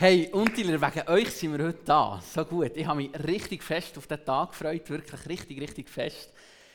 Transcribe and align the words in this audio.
Hey, 0.00 0.28
Untiler, 0.30 0.80
wegen 0.80 1.08
euch 1.08 1.28
sind 1.32 1.58
wir 1.58 1.66
heute 1.66 1.80
da. 1.84 2.20
So 2.22 2.44
gut. 2.44 2.70
Ich 2.76 2.86
habe 2.86 2.98
mich 2.98 3.10
richtig 3.26 3.64
fest 3.64 3.98
auf 3.98 4.06
den 4.06 4.24
Tag 4.24 4.50
gefreut. 4.50 4.88
Wirklich 4.88 5.28
richtig, 5.28 5.60
richtig 5.60 5.88
fest. 5.88 6.32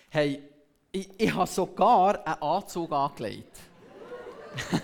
Hey, 0.09 0.43
ich, 0.91 1.09
ich 1.17 1.33
habe 1.33 1.47
sogar 1.47 2.27
einen 2.27 2.41
Anzug 2.41 2.91
angelegt. 2.91 3.59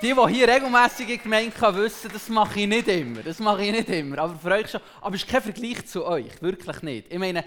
die, 0.00 0.14
die 0.14 0.32
hier 0.32 0.46
regelmässig 0.48 1.08
in 1.08 1.22
Gemeinde 1.24 1.74
wissen, 1.74 2.08
das 2.12 2.28
mache 2.28 2.60
ich 2.60 2.68
nicht 2.68 2.86
immer. 2.86 3.24
Das 3.24 3.40
mache 3.40 3.64
ich 3.64 3.72
nicht 3.72 3.88
immer. 3.88 4.18
Aber 4.18 4.36
für 4.36 4.52
euch 4.52 4.70
schon. 4.70 4.80
Aber 5.00 5.16
es 5.16 5.24
ist 5.24 5.28
kein 5.28 5.42
Vergleich 5.42 5.84
zu 5.86 6.06
euch. 6.06 6.40
Wirklich 6.40 6.82
nicht. 6.82 7.12
Ich 7.12 7.18
meine, 7.18 7.44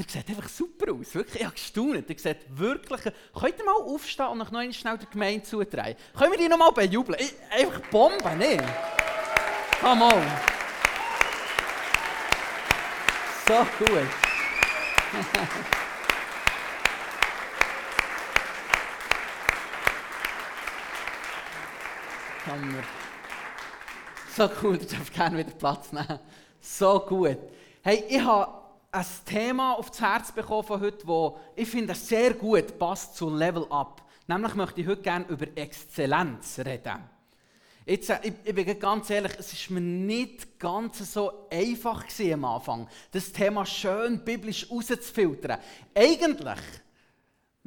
der 0.00 0.22
sieht 0.22 0.28
einfach 0.30 0.48
super 0.48 0.92
aus. 0.92 1.14
Wirklich, 1.14 1.40
ich 1.40 1.44
habe 1.44 1.54
gestaunt. 1.54 2.08
Der 2.08 2.18
sieht 2.18 2.58
wirklich... 2.58 3.00
Könnt 3.02 3.58
ihr 3.58 3.64
mal 3.64 3.72
aufstehen 3.72 4.26
und 4.28 4.38
noch 4.38 4.48
einmal 4.48 4.72
schnell 4.72 4.96
der 4.98 5.08
Gemeinde 5.08 5.42
zutragen? 5.42 5.96
Können 6.16 6.32
wir 6.32 6.38
die 6.38 6.48
noch 6.48 6.58
mal 6.58 6.70
bejubeln? 6.70 7.18
Ich, 7.20 7.34
einfach 7.50 7.80
Bombe, 7.90 8.36
ne? 8.36 8.56
Come 9.80 10.04
on. 10.04 10.22
So 13.46 13.66
gut. 13.84 14.06
Hammer. 22.46 22.82
So 24.36 24.48
cool, 24.62 24.78
du 24.78 24.86
darfst 24.86 25.12
gerne 25.12 25.36
wieder 25.36 25.50
Platz 25.50 25.92
nehmen. 25.92 26.18
So 26.60 27.00
gut. 27.00 27.38
Hey, 27.82 28.04
ich 28.08 28.20
habe 28.22 28.59
ein 28.92 29.06
Thema 29.24 29.74
auf 29.74 29.90
das 29.90 30.00
Herz 30.00 30.32
bekommen 30.32 30.64
von 30.64 30.80
heute, 30.80 31.06
das 31.06 31.32
ich 31.54 31.68
finde 31.68 31.94
sehr 31.94 32.34
gut 32.34 32.78
passt 32.78 33.16
zu 33.16 33.30
Level 33.30 33.66
Up. 33.70 34.02
Nämlich 34.26 34.54
möchte 34.54 34.80
ich 34.80 34.86
heute 34.86 35.02
gerne 35.02 35.26
über 35.28 35.46
Exzellenz 35.54 36.58
reden. 36.60 36.98
Jetzt, 37.86 38.10
ich, 38.22 38.34
ich 38.44 38.54
bin 38.54 38.78
ganz 38.78 39.10
ehrlich, 39.10 39.32
es 39.38 39.52
ist 39.52 39.70
mir 39.70 39.80
nicht 39.80 40.58
ganz 40.58 41.12
so 41.12 41.48
einfach 41.50 42.04
am 42.32 42.44
Anfang, 42.44 42.88
das 43.10 43.32
Thema 43.32 43.64
schön 43.64 44.24
biblisch 44.24 44.70
rauszufiltern. 44.70 45.58
Eigentlich 45.94 46.60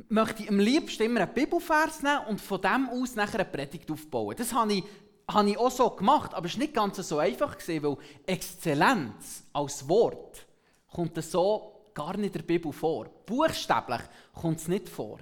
möchte 0.09 0.44
ich 0.44 0.50
am 0.50 0.59
liebsten 0.59 1.03
immer 1.03 1.22
einen 1.22 1.34
Bibelvers 1.34 2.03
nehmen 2.03 2.25
und 2.30 2.40
von 2.40 2.62
dem 2.62 2.90
aus 2.90 3.16
nachher 3.16 3.42
eine 3.42 3.50
Predigt 3.50 3.90
aufbauen. 3.92 4.36
Das 4.38 4.53
habe 4.53 4.73
ich, 4.73 4.84
habe 5.30 5.50
ich 5.50 5.58
auch 5.58 5.72
so 5.72 5.90
gemacht, 5.90 6.34
aber 6.34 6.45
es 6.45 6.53
war 6.53 6.59
nicht 6.59 6.73
ganz 6.73 6.97
so 6.97 7.17
einfach, 7.17 7.58
weil 7.67 7.97
Exzellenz 8.25 9.44
als 9.52 9.88
Wort 9.90 10.47
kommt 10.94 11.17
es 11.17 11.31
so 11.31 11.89
gar 11.94 12.16
nicht 12.17 12.36
in 12.36 12.41
der 12.41 12.47
Bibel 12.47 12.72
vor. 12.72 13.09
Buchstäblich 13.25 14.02
kommt 14.33 14.59
es 14.59 14.67
nicht 14.67 14.89
vor. 14.89 15.19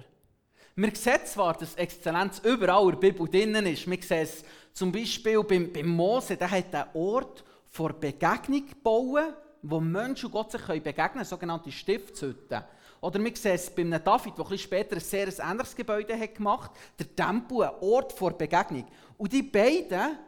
Wir 0.74 0.94
sehen 0.94 1.20
zwar, 1.24 1.54
dass 1.54 1.74
Exzellenz 1.74 2.40
überall 2.44 2.84
in 2.84 2.90
der 2.92 2.98
Bibel 2.98 3.28
drin 3.28 3.54
ist. 3.66 3.90
Wir 3.90 4.02
sehen 4.02 4.22
es 4.22 4.44
zum 4.72 4.90
Beispiel 4.90 5.42
beim, 5.42 5.70
beim 5.70 5.88
Mose, 5.88 6.36
der 6.36 6.50
hat 6.50 6.74
einen 6.74 6.88
Ort 6.94 7.44
vor 7.68 7.92
Begegnung 7.92 8.66
gebaut, 8.66 9.34
wo 9.62 9.80
Menschen 9.80 10.26
und 10.26 10.32
Gott 10.32 10.52
sich 10.52 10.62
begegnen 10.62 11.12
können, 11.12 11.24
sogenannte 11.24 11.70
Stiftshütten. 11.70 12.64
Oder 13.00 13.22
wir 13.22 13.36
sehen 13.36 13.54
es 13.54 13.68
bei 13.68 13.82
einem 13.82 14.02
David, 14.02 14.38
der 14.38 14.58
später 14.58 14.96
ein 14.96 15.00
sehr 15.00 15.28
ähnliches 15.40 15.76
Gebäude 15.76 16.18
hat 16.18 16.34
gemacht 16.34 16.70
hat, 16.70 16.76
der 16.98 17.16
Tempel, 17.16 17.64
ein 17.64 17.74
Ort 17.80 18.12
vor 18.12 18.32
Begegnung. 18.32 18.86
Und 19.18 19.32
die 19.32 19.42
beiden 19.42 20.18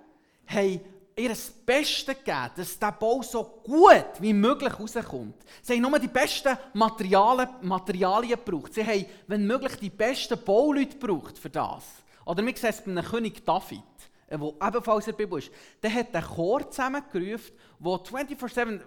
haben 0.47 0.81
ihr 1.17 1.37
Bestes 1.67 2.07
gegeben, 2.07 2.51
dass 2.57 2.79
der 2.79 2.93
Bau 2.93 3.23
so 3.23 3.45
gut 3.65 4.21
wie 4.21 4.33
möglich 4.33 4.79
rauskommt. 4.79 5.37
Sie 5.63 5.75
haben 5.75 5.83
nur 5.83 5.99
die 5.99 6.09
besten 6.09 6.57
Materialien, 6.73 7.49
Materialien 7.63 8.39
gebraucht. 8.45 8.75
Sie 8.75 8.85
haben, 8.85 9.07
wenn 9.27 9.47
möglich, 9.47 9.77
die 9.77 9.91
besten 9.91 10.43
Bauleute 10.43 10.97
gebraucht 10.97 11.39
für 11.39 11.51
das. 11.51 11.85
Oder 12.25 12.45
wir 12.45 12.57
sehen 12.57 12.71
es 12.71 12.81
bei 12.81 12.91
einem 12.91 13.05
König 13.05 13.45
David, 13.45 13.83
der 14.31 14.41
äh, 14.41 14.69
ebenfalls 14.69 15.07
in 15.07 15.13
der 15.13 15.19
Bibel 15.19 15.39
ist. 15.39 15.51
Der 15.83 15.93
hat 15.93 16.15
einen 16.15 16.27
Chor 16.27 16.71
zusammengerufen, 16.71 17.55
der 17.79 17.91
24-7, 17.91 18.81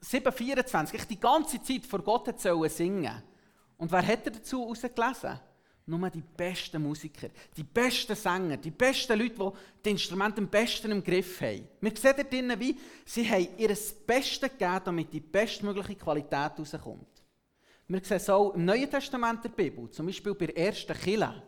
724 0.00 1.04
die 1.06 1.20
ganze 1.20 1.62
Zeit 1.62 1.86
vor 1.86 2.00
Gott 2.00 2.28
hat 2.28 2.40
singen. 2.40 3.22
Und 3.76 3.90
wer 3.90 4.06
hat 4.06 4.26
er 4.26 4.32
dazu 4.32 4.62
herausgelesen? 4.62 5.40
Nur 5.86 6.08
die 6.08 6.22
besten 6.22 6.82
Musiker, 6.82 7.28
die 7.54 7.62
besten 7.62 8.16
Sänger, 8.16 8.56
die 8.56 8.70
besten 8.70 9.18
Leute, 9.18 9.34
die 9.34 9.50
die 9.84 9.90
Instrumente 9.90 10.40
am 10.40 10.48
besten 10.48 10.90
im 10.90 11.04
Griff 11.04 11.42
haben. 11.42 11.68
Wir 11.78 11.92
sehen 11.94 12.14
dort 12.16 12.32
drinnen, 12.32 12.58
wie 12.58 12.78
sie 13.04 13.28
haben 13.28 13.48
ihr 13.58 13.76
Bestes 14.06 14.40
gegeben, 14.40 14.80
damit 14.82 15.12
die 15.12 15.20
bestmögliche 15.20 15.96
Qualität 15.96 16.52
rauskommt. 16.58 17.22
Wir 17.86 18.02
sehen 18.02 18.16
es 18.16 18.30
auch 18.30 18.54
im 18.54 18.64
Neuen 18.64 18.90
Testament 18.90 19.44
der 19.44 19.50
Bibel, 19.50 19.90
zum 19.90 20.06
Beispiel 20.06 20.34
bei 20.34 20.46
der 20.46 20.56
ersten 20.56 20.96
Kille. 20.96 21.42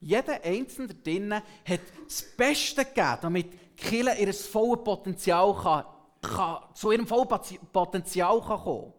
Jeder 0.00 0.42
Einzelne 0.42 0.94
drinnen 0.94 1.42
hat 1.64 1.80
das 2.06 2.22
Beste 2.22 2.86
gegeben, 2.86 3.18
damit 3.20 3.52
die 3.52 3.76
Kille 3.76 4.18
ihr 4.18 4.32
volles 4.32 4.82
Potenzial 4.82 5.54
kann, 5.54 5.84
kann, 6.22 6.74
zu 6.74 6.90
ihrem 6.90 7.06
vollen 7.06 7.28
Potenzial 7.70 8.40
kann 8.40 8.60
kommen 8.60 8.92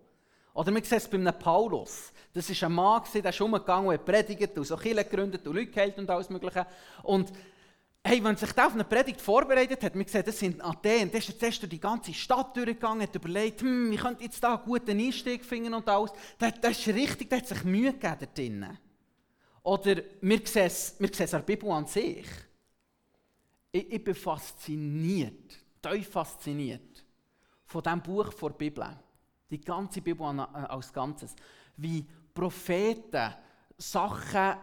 Oder 0.53 0.73
wir 0.73 0.83
sehen 0.83 0.97
es 0.97 1.07
bei 1.07 1.17
einem 1.17 1.37
Paulus. 1.37 2.11
Das 2.33 2.49
war 2.49 2.69
ein 2.69 2.75
Mann, 2.75 3.03
der 3.13 3.25
ist 3.25 3.41
umgegangen 3.41 3.87
und 3.87 4.05
predigt 4.05 4.57
und 4.57 4.65
so 4.65 4.77
Kirchen 4.77 4.97
gegründet 4.97 5.45
und 5.47 5.55
Leute 5.55 5.71
geheilt 5.71 5.97
und 5.97 6.09
alles 6.09 6.29
Mögliche. 6.29 6.65
Und 7.03 7.31
hey, 8.03 8.23
wenn 8.23 8.35
sich 8.35 8.51
der 8.51 8.67
auf 8.67 8.73
eine 8.73 8.83
Predigt 8.83 9.21
vorbereitet 9.21 9.81
hat, 9.83 9.95
wir 9.95 10.03
gesehen, 10.03 10.23
das 10.25 10.37
sind 10.37 10.63
Athen, 10.63 11.09
der 11.09 11.19
ist 11.19 11.39
zuerst 11.39 11.61
durch 11.61 11.69
die 11.69 11.79
ganze 11.79 12.13
Stadt 12.13 12.55
durchgegangen, 12.55 13.01
hat 13.01 13.15
überlegt, 13.15 13.61
hm, 13.61 13.91
wie 13.91 13.95
könnte 13.95 14.23
jetzt 14.23 14.43
da 14.43 14.55
einen 14.55 14.63
guten 14.63 14.99
Einstieg 14.99 15.45
finden 15.45 15.73
und 15.73 15.87
alles. 15.87 16.11
Das, 16.37 16.53
das 16.59 16.71
ist 16.79 16.87
richtig, 16.87 17.29
der 17.29 17.39
hat 17.39 17.47
sich 17.47 17.63
Mühe 17.63 17.93
gegeben 17.93 18.17
da 18.19 18.25
drinnen. 18.25 18.77
Oder 19.63 20.03
wir 20.21 20.41
sehen 20.45 20.65
es, 20.65 20.95
wir 20.99 21.07
sehen 21.07 21.25
es 21.25 21.33
an 21.33 21.45
der 21.45 21.55
Bibel 21.55 21.71
an 21.71 21.87
sich. 21.87 22.27
Ich, 23.71 23.91
ich 23.91 24.03
bin 24.03 24.13
fasziniert, 24.13 25.57
tief 25.81 26.09
fasziniert 26.09 27.03
von 27.65 27.81
diesem 27.81 28.01
Buch 28.01 28.33
der 28.33 28.49
Bibel. 28.49 28.85
Die 29.49 29.61
ganze 29.61 30.01
Bibel 30.01 30.25
als 30.25 30.91
Ganzes. 30.91 31.35
Wie 31.77 32.05
Propheten 32.33 33.33
Sachen, 33.77 34.55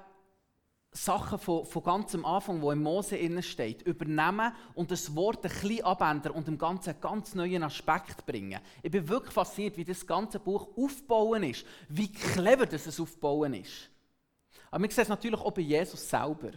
Sachen 0.92 1.38
von, 1.38 1.64
von 1.64 1.82
ganz 1.82 2.14
am 2.14 2.24
Anfang, 2.24 2.60
wo 2.62 2.72
im 2.72 2.82
Mose 2.82 3.16
innen 3.16 3.42
steht, 3.42 3.82
übernehmen 3.82 4.52
und 4.74 4.90
das 4.90 5.14
Wort 5.14 5.44
ein 5.44 5.50
bisschen 5.50 5.84
abändern 5.84 6.32
und 6.32 6.48
dem 6.48 6.58
Ganzen 6.58 6.90
einen 6.90 7.00
ganz 7.00 7.34
neuen 7.34 7.62
Aspekt 7.62 8.26
bringen. 8.26 8.60
Ich 8.82 8.90
bin 8.90 9.08
wirklich 9.08 9.32
fasziniert, 9.32 9.76
wie 9.76 9.84
das 9.84 10.06
ganze 10.06 10.40
Buch 10.40 10.68
aufbauen 10.76 11.44
ist, 11.44 11.64
wie 11.88 12.10
clever 12.10 12.66
das 12.66 12.86
es 12.86 12.98
aufbauen 12.98 13.54
ist. 13.54 13.90
Aber 14.70 14.82
wir 14.82 14.90
sehen 14.90 15.02
es 15.02 15.08
natürlich 15.08 15.40
auch 15.40 15.52
bei 15.52 15.62
Jesus 15.62 16.08
selber. 16.08 16.52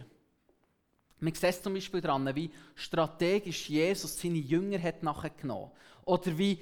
Sehen 1.20 1.34
es 1.40 1.62
zum 1.62 1.74
Beispiel 1.74 2.00
daran, 2.00 2.34
wie 2.34 2.50
strategisch 2.74 3.68
Jesus 3.68 4.20
seine 4.20 4.38
Jünger 4.38 4.80
hat 4.82 5.02
nachher 5.02 5.30
genommen. 5.30 5.70
Oder 6.04 6.36
wie 6.36 6.60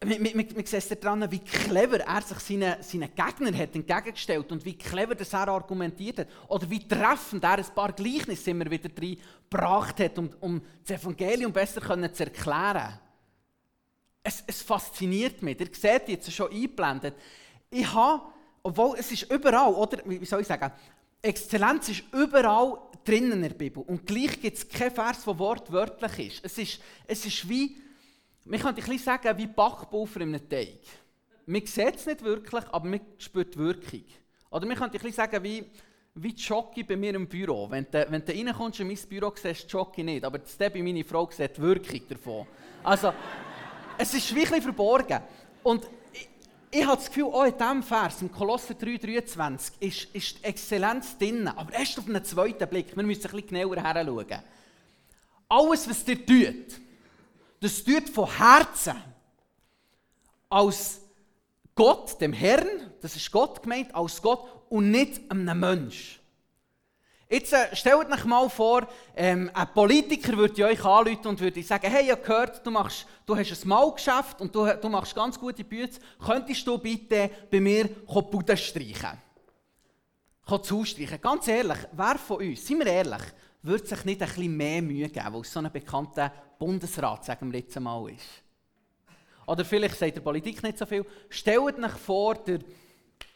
wir, 0.00 0.22
wir, 0.22 0.56
wir 0.56 0.66
sehen 0.66 0.96
daran, 1.00 1.30
wie 1.30 1.40
clever 1.40 2.00
er 2.00 2.22
sich 2.22 2.38
seinen, 2.38 2.82
seinen 2.82 3.10
Gegnern 3.14 3.56
hat 3.56 3.74
entgegengestellt 3.74 4.50
und 4.52 4.64
wie 4.64 4.78
clever 4.78 5.14
das 5.14 5.32
er 5.32 5.48
argumentiert 5.48 6.20
hat. 6.20 6.28
Oder 6.48 6.70
wie 6.70 6.86
treffend 6.86 7.42
er 7.42 7.58
ein 7.58 7.74
paar 7.74 7.92
Gleichnisse 7.92 8.50
immer 8.50 8.70
wieder 8.70 8.88
gebracht 8.88 9.98
hat, 9.98 10.18
um, 10.18 10.30
um 10.40 10.62
das 10.86 11.00
Evangelium 11.00 11.52
besser 11.52 11.80
zu 12.12 12.24
erklären. 12.24 12.98
Es, 14.22 14.44
es 14.46 14.62
fasziniert 14.62 15.42
mich. 15.42 15.58
Ihr 15.58 15.68
seht 15.72 16.08
jetzt 16.08 16.32
schon 16.32 16.52
eingeblendet. 16.52 17.14
Ich 17.70 17.92
habe, 17.92 18.22
obwohl 18.62 18.96
es 18.98 19.10
ist 19.10 19.30
überall, 19.32 19.74
oder 19.74 19.98
wie 20.04 20.24
soll 20.24 20.42
ich 20.42 20.46
sagen, 20.46 20.70
Exzellenz 21.20 21.88
ist 21.88 22.04
überall 22.12 22.78
drinnen 23.04 23.32
in 23.32 23.42
der 23.42 23.48
Bibel. 23.50 23.82
Und 23.82 24.06
gleich 24.06 24.40
gibt 24.40 24.58
es 24.58 24.68
kein 24.68 24.92
Vers, 24.92 25.24
der 25.24 25.38
wortwörtlich 25.38 26.34
ist. 26.34 26.44
Es 26.44 26.58
ist, 26.58 26.80
es 27.06 27.26
ist 27.26 27.48
wie 27.48 27.76
man 28.48 28.60
könnte 28.60 28.80
ein 28.80 28.88
bisschen 28.88 28.98
sagen, 28.98 29.36
wie 29.36 29.46
Backpulver 29.46 30.20
in 30.22 30.34
einem 30.34 30.48
Teig. 30.48 30.80
Man 31.46 31.64
sieht 31.66 31.96
es 31.96 32.06
nicht 32.06 32.22
wirklich, 32.22 32.64
aber 32.70 32.88
man 32.88 33.00
spürt 33.18 33.54
die 33.54 33.58
Wirkung. 33.58 34.04
Oder 34.50 34.66
man 34.66 34.76
könnte 34.76 34.96
ein 34.96 35.02
bisschen 35.02 35.12
sagen, 35.12 35.42
wie, 35.42 35.64
wie 36.14 36.34
Jockey 36.34 36.82
bei 36.82 36.96
mir 36.96 37.14
im 37.14 37.26
Büro. 37.28 37.70
Wenn 37.70 37.86
du, 37.90 38.06
wenn 38.10 38.24
du 38.24 38.32
reinkommst 38.32 38.80
in 38.80 38.86
mein 38.86 38.98
Büro, 39.08 39.32
siehst 39.34 39.64
du 39.64 39.78
Jockey 39.78 40.02
nicht, 40.02 40.24
aber 40.24 40.38
Debbie, 40.38 40.82
meine 40.82 41.04
Frau, 41.04 41.28
sieht 41.30 41.56
die 41.56 41.62
Wirkung 41.62 42.00
davon. 42.08 42.46
Also, 42.82 43.12
es 43.98 44.14
ist 44.14 44.34
wirklich 44.34 44.62
verborgen. 44.62 45.20
Und 45.62 45.86
ich, 46.12 46.28
ich 46.70 46.86
habe 46.86 46.96
das 46.96 47.06
Gefühl, 47.08 47.24
auch 47.24 47.44
in 47.44 47.56
diesem 47.56 47.82
Vers, 47.82 48.22
im 48.22 48.32
Kolosser 48.32 48.74
3,23, 48.74 49.72
ist, 49.80 50.14
ist 50.14 50.38
die 50.38 50.44
Exzellenz 50.44 51.18
drin. 51.18 51.48
Aber 51.48 51.72
erst 51.74 51.98
auf 51.98 52.06
einen 52.06 52.24
zweiten 52.24 52.68
Blick. 52.68 52.96
Wir 52.96 53.02
müssen 53.02 53.26
ein 53.26 53.30
bisschen 53.32 53.46
genauer 53.46 53.76
heranschauen. 53.76 54.42
Alles, 55.50 55.88
was 55.88 56.04
dir 56.04 56.24
tut, 56.24 56.87
das 57.60 57.82
tut 57.82 58.08
von 58.08 58.30
Herzen 58.30 58.96
als 60.48 61.00
Gott, 61.74 62.20
dem 62.20 62.32
Herrn, 62.32 62.92
das 63.00 63.16
ist 63.16 63.30
Gott 63.30 63.62
gemeint, 63.62 63.94
als 63.94 64.20
Gott 64.20 64.48
und 64.68 64.90
nicht 64.90 65.30
einem 65.30 65.58
Mensch. 65.58 66.20
Jetzt 67.30 67.52
äh, 67.52 67.76
stellt 67.76 68.10
euch 68.10 68.24
mal 68.24 68.48
vor, 68.48 68.88
ähm, 69.14 69.50
ein 69.52 69.68
Politiker 69.74 70.34
würde 70.34 70.64
euch 70.64 70.82
anrufen 70.82 71.26
und 71.26 71.40
würde 71.40 71.62
sagen, 71.62 71.90
hey, 71.90 72.06
ich 72.06 72.10
habe 72.10 72.22
gehört, 72.22 72.66
du, 72.66 72.70
machst, 72.70 73.06
du 73.26 73.36
hast 73.36 73.64
ein 73.64 73.68
Malgeschäft 73.68 74.40
und 74.40 74.54
du, 74.54 74.66
du 74.66 74.88
machst 74.88 75.14
ganz 75.14 75.38
gute 75.38 75.62
Bütze, 75.62 76.00
könntest 76.24 76.66
du 76.66 76.78
bitte 76.78 77.30
bei 77.50 77.60
mir 77.60 77.88
Bude 78.06 78.56
streichen? 78.56 79.18
Zu 80.62 80.84
streichen. 80.86 81.20
Ganz 81.20 81.46
ehrlich, 81.48 81.76
wer 81.92 82.18
von 82.18 82.38
uns, 82.38 82.66
seien 82.66 82.78
wir 82.78 82.86
ehrlich, 82.86 83.22
würde 83.68 83.86
sich 83.86 84.04
nicht 84.04 84.20
ein 84.22 84.28
bisschen 84.28 84.56
mehr 84.56 84.82
Mühe 84.82 85.08
geben, 85.08 85.32
weil 85.32 85.40
es 85.42 85.52
so 85.52 85.60
ein 85.60 85.70
bekannter 85.70 86.32
Bundesrat, 86.58 87.24
sagen 87.24 87.52
wir 87.52 87.60
jetzt 87.60 87.76
einmal, 87.76 88.10
ist. 88.10 88.42
Oder 89.46 89.64
vielleicht 89.64 89.98
sagt 89.98 90.16
der 90.16 90.20
Politik 90.20 90.62
nicht 90.62 90.76
so 90.76 90.84
viel. 90.84 91.06
Stellt 91.30 91.82
euch 91.82 91.92
vor, 91.92 92.34
der, 92.34 92.58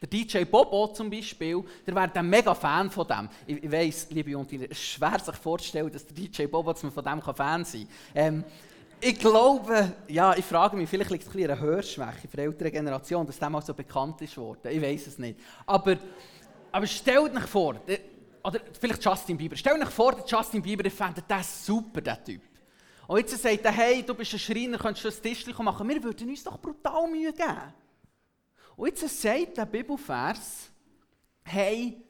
der 0.01 0.09
DJ 0.09 0.43
Bobo 0.43 0.87
zum 0.87 1.09
Beispiel, 1.09 1.63
der 1.87 1.95
wäre 1.95 2.13
ein 2.13 2.29
mega 2.29 2.53
Fan 2.53 2.91
von 2.91 3.07
dem. 3.07 3.29
Ich, 3.47 3.63
ich 3.63 3.71
weiss, 3.71 4.07
liebe 4.11 4.29
Jungs, 4.29 4.51
es 4.51 4.61
ist 4.61 4.81
schwer 4.81 5.17
sich 5.19 5.35
vorzustellen, 5.35 5.91
dass 5.91 6.05
der 6.05 6.15
DJ 6.15 6.45
Bobo 6.45 6.73
von 6.73 7.03
dem 7.03 7.21
Fan 7.21 7.65
sein 7.65 7.87
kann. 7.87 7.87
Ähm, 8.13 8.43
ich 9.05 9.19
glaube, 9.19 9.91
ja, 10.07 10.33
ich 10.33 10.45
frage 10.45 10.77
mich, 10.77 10.87
vielleicht 10.87 11.09
liegt 11.09 11.27
es 11.27 11.35
ein 11.35 11.43
eine 11.43 11.59
Hörschwäche 11.59 12.27
für 12.27 12.37
die 12.37 12.43
ältere 12.43 12.71
Generation, 12.71 13.25
dass 13.25 13.37
das 13.37 13.49
mal 13.49 13.61
so 13.61 13.73
bekannt 13.73 14.21
ist 14.21 14.37
worden. 14.37 14.71
Ich 14.71 14.81
weiß 14.81 15.07
es 15.07 15.17
nicht. 15.17 15.39
Aber, 15.65 15.97
aber 16.71 16.87
stellt 16.87 17.35
euch 17.35 17.47
vor, 17.47 17.81
oder 18.43 18.59
vielleicht 18.79 19.03
Justin 19.03 19.37
Bieber, 19.37 19.55
stellt 19.55 19.81
euch 19.81 19.89
vor, 19.89 20.13
der 20.13 20.25
Justin 20.25 20.61
Bieber, 20.61 20.89
fände 20.89 21.23
das 21.27 21.65
super, 21.65 22.01
der 22.01 22.23
Typ. 22.23 22.41
Und 23.07 23.17
jetzt 23.17 23.41
sagt 23.41 23.65
er, 23.65 23.71
hey, 23.71 24.03
du 24.03 24.13
bist 24.13 24.33
ein 24.33 24.39
Schreiner, 24.39 24.77
könntest 24.77 25.05
du 25.05 25.09
ein 25.09 25.21
Tischchen 25.21 25.65
machen? 25.65 25.87
Wir 25.87 26.03
würden 26.03 26.29
uns 26.29 26.43
doch 26.43 26.59
brutal 26.59 27.09
Mühe 27.09 27.33
geben. 27.33 27.73
Und 28.75 28.87
jetzt 28.87 29.21
sagt 29.21 29.57
der 29.57 29.65
Bibelvers, 29.65 30.69
hey, 31.43 32.01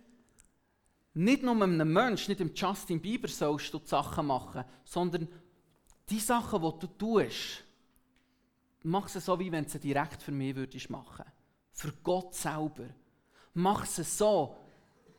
nicht 1.13 1.43
nur 1.43 1.61
einem 1.61 1.91
Menschen, 1.91 2.31
nicht 2.31 2.39
dem 2.39 2.53
Justin 2.53 3.01
Bieber 3.01 3.27
sollst 3.27 3.73
du 3.73 3.79
die 3.79 3.87
Sachen 3.87 4.27
machen, 4.27 4.63
sondern 4.83 5.27
die 6.09 6.19
Sachen, 6.19 6.61
die 6.61 6.79
du 6.79 6.87
tust, 6.87 7.63
mach 8.83 9.07
sie 9.07 9.19
so, 9.19 9.39
wie 9.39 9.51
wenn 9.51 9.63
du 9.63 9.69
sie 9.69 9.79
direkt 9.79 10.21
für 10.21 10.31
mich 10.31 10.55
würdest 10.55 10.89
machen. 10.89 11.25
Für 11.71 11.91
Gott 12.03 12.35
selber. 12.35 12.89
Mach 13.53 13.85
sie 13.85 14.03
so, 14.03 14.55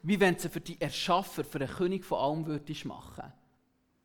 wie 0.05 0.21
wenn 0.21 0.39
sie 0.39 0.51
für 0.51 0.61
die 0.61 0.81
Erschaffer, 0.81 1.45
für 1.45 1.59
den 1.59 1.69
König 1.69 2.05
von 2.05 2.19
allem 2.19 2.47
würdest 2.47 2.85
machen. 2.85 3.33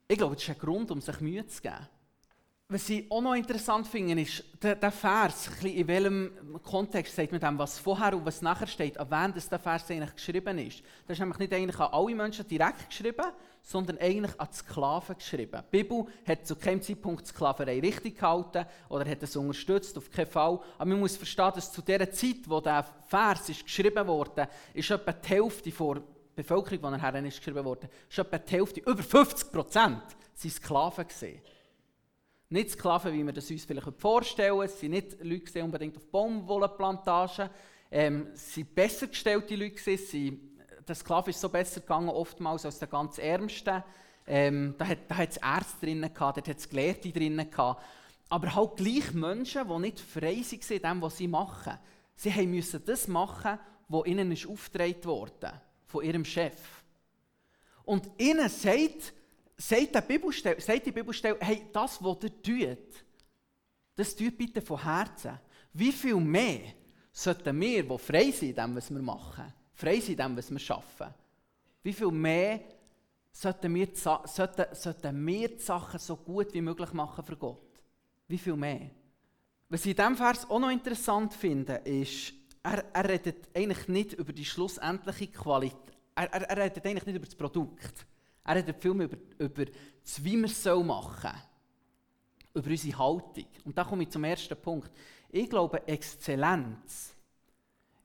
Ich 0.08 0.18
glaube, 0.18 0.36
das 0.36 0.44
ist 0.44 0.50
ein 0.50 0.58
Grund, 0.58 0.90
um 0.92 1.02
sich 1.02 1.20
Mühe 1.20 1.46
zu 1.46 1.62
geben. 1.62 1.88
Was 2.72 2.88
ich 2.88 3.10
auch 3.10 3.22
noch 3.22 3.34
interessant 3.34 3.88
finde, 3.88 4.22
ist 4.22 4.44
der, 4.62 4.92
Vers, 4.92 5.50
in 5.64 5.88
welchem 5.88 6.60
Kontext 6.62 7.16
sagt 7.16 7.32
man 7.32 7.42
dem, 7.42 7.58
was 7.58 7.80
vorher 7.80 8.16
und 8.16 8.24
was 8.24 8.44
nachher 8.44 8.68
steht, 8.68 8.96
an 9.00 9.10
wen 9.10 9.34
das 9.34 9.50
der 9.50 9.58
Vers 9.58 9.90
eigentlich 9.90 10.14
geschrieben 10.14 10.56
ist. 10.60 10.84
Das 11.08 11.16
ist 11.16 11.20
nämlich 11.20 11.40
nicht 11.40 11.52
eigentlich 11.52 11.80
an 11.80 11.92
alle 11.92 12.14
Menschen 12.14 12.48
direkt 12.48 12.88
geschrieben, 12.88 13.26
sondern 13.64 13.98
eigentlich 13.98 14.40
an 14.40 14.54
Sklaven 14.54 15.16
geschrieben. 15.16 15.64
Die 15.74 15.82
Bibel 15.82 16.06
hat 16.28 16.46
zu 16.46 16.56
keinem 16.56 16.80
Zeitpunkt 16.84 17.26
Sklaverei 17.26 17.80
richtig 17.80 18.20
gehalten 18.20 18.64
oder 18.90 19.10
hat 19.10 19.24
es 19.24 19.36
unterstützt, 19.36 19.98
auf 19.98 20.12
keinen 20.12 20.28
Fall. 20.28 20.60
Aber 20.78 20.90
man 20.90 21.00
muss 21.00 21.18
verstehen, 21.18 21.52
dass 21.56 21.72
zu 21.72 21.82
der 21.82 22.12
Zeit, 22.12 22.42
wo 22.46 22.62
der 22.62 22.86
Vers 23.08 23.50
ist 23.50 23.64
geschrieben 23.64 24.06
wurde, 24.06 24.48
ist 24.76 24.92
etwa 24.92 25.12
die 25.12 25.28
Hälfte 25.28 25.72
der 25.72 26.04
Bevölkerung, 26.36 26.94
die 26.94 27.00
nachher 27.02 27.20
geschrieben 27.20 27.66
wurde, 27.66 27.90
ist 28.08 28.20
etwa 28.20 28.38
die 28.38 28.52
Hälfte, 28.52 28.82
über 28.82 29.02
50 29.02 29.52
Prozent, 29.52 30.04
sind 30.36 30.54
Sklaven 30.54 31.08
gewesen. 31.08 31.42
Nicht 32.52 32.72
Sklaven, 32.72 33.14
wie 33.14 33.24
wir 33.24 33.32
das 33.32 33.52
uns 33.52 33.64
vielleicht 33.64 33.88
vorstellen. 34.00 34.60
Es 34.62 34.80
sind 34.80 34.92
nicht 34.92 35.24
Leute 35.24 35.64
unbedingt 35.64 35.96
auf 35.96 36.08
Baumwollenplantagen. 36.08 37.48
Ähm, 37.92 38.30
es 38.34 38.58
waren 38.58 38.68
besser 38.74 39.06
gestellte 39.06 39.56
Leute. 39.56 39.98
Sie, 39.98 40.50
der 40.88 40.96
Sklave 40.96 41.30
ist 41.30 41.40
so 41.40 41.50
besser 41.50 41.82
gegangen, 41.82 42.10
oftmals 42.10 42.66
als 42.66 42.80
der 42.80 42.88
ganz 42.88 43.20
Ärmste. 43.20 43.84
Ähm, 44.26 44.74
da 44.80 44.88
hat 44.88 45.30
es 45.30 45.38
Ärzte 45.38 45.86
drin, 45.86 46.02
gehabt, 46.02 46.38
dort 46.38 46.48
es 46.48 46.68
Gelehrte 46.68 47.12
drin. 47.12 47.38
Gehabt. 47.38 47.84
Aber 48.30 48.56
halt 48.56 48.78
gleich 48.78 49.14
Menschen, 49.14 49.68
die 49.68 49.80
nicht 49.80 50.00
frei 50.00 50.38
waren 50.38 50.76
in 50.76 50.82
dem, 50.82 51.02
was 51.04 51.18
sie 51.18 51.28
machen. 51.28 51.78
Sie 52.16 52.48
mussten 52.48 52.84
das 52.84 53.08
machen, 53.08 53.60
was 53.90 54.08
ihnen 54.08 54.32
aufgetragen 54.32 55.06
wurde, 55.06 55.54
von 55.86 56.04
ihrem 56.04 56.26
Chef. 56.26 56.84
Und 57.86 58.10
ihnen 58.18 58.50
sagt 58.50 59.14
sagt 59.60 59.94
die 59.94 60.02
Bibelstelle, 60.02 60.62
sagt 60.62 60.86
die 60.86 60.92
Bibelstelle 60.92 61.38
hey, 61.42 61.68
das, 61.72 62.02
was 62.02 62.18
ihr 62.24 62.42
tut, 62.42 63.06
das 63.96 64.16
tut 64.16 64.38
bitte 64.38 64.62
von 64.62 64.82
Herzen. 64.82 65.38
Wie 65.74 65.92
viel 65.92 66.16
mehr 66.16 66.74
sollten 67.12 67.60
wir, 67.60 67.84
die 67.84 67.98
frei 67.98 68.32
sind 68.32 68.50
in 68.50 68.56
dem, 68.56 68.76
was 68.76 68.90
wir 68.90 69.02
machen, 69.02 69.54
frei 69.74 70.00
sind 70.00 70.20
in 70.20 70.26
dem, 70.26 70.38
was 70.38 70.50
wir 70.50 70.60
schaffen, 70.60 71.14
wie 71.84 71.94
viel 71.94 72.12
mehr 72.12 72.62
sollten 73.32 73.76
wir, 73.76 73.90
sollten, 73.94 74.66
sollten 74.74 75.28
wir 75.28 75.50
die 75.50 75.62
Sachen 75.62 76.00
so 76.00 76.16
gut 76.16 76.54
wie 76.54 76.62
möglich 76.62 76.94
machen 76.94 77.24
für 77.24 77.36
Gott? 77.36 77.82
Wie 78.28 78.38
viel 78.38 78.56
mehr? 78.56 78.90
Was 79.68 79.82
ich 79.82 79.92
in 79.92 79.98
diesem 79.98 80.16
Vers 80.16 80.50
auch 80.50 80.60
noch 80.60 80.72
interessant 80.72 81.34
finde, 81.34 81.76
ist, 81.84 82.34
er, 82.64 82.84
er 82.94 83.10
redet 83.10 83.50
eigentlich 83.56 83.88
nicht 83.88 84.14
über 84.14 84.34
die 84.34 84.46
schlussendliche 84.46 85.28
Qualität, 85.28 85.78
er, 86.16 86.32
er, 86.34 86.50
er 86.50 86.58
redet 86.58 86.86
eigentlich 86.86 87.06
nicht 87.06 87.16
über 87.16 87.26
das 87.26 87.36
Produkt. 87.36 88.06
Er 88.50 88.56
redet 88.56 88.82
viel 88.82 88.96
mehr 88.96 89.06
über, 89.06 89.18
über 89.38 89.66
das, 90.02 90.24
wie 90.24 90.36
wir 90.36 90.46
es 90.46 90.66
machen 90.66 91.22
sollen. 91.22 91.36
Über 92.56 92.72
unsere 92.72 92.98
Haltung. 92.98 93.46
Und 93.64 93.78
da 93.78 93.84
komme 93.84 94.02
ich 94.02 94.10
zum 94.10 94.24
ersten 94.24 94.60
Punkt. 94.60 94.90
Ich 95.30 95.48
glaube, 95.48 95.88
Exzellenz 95.88 97.16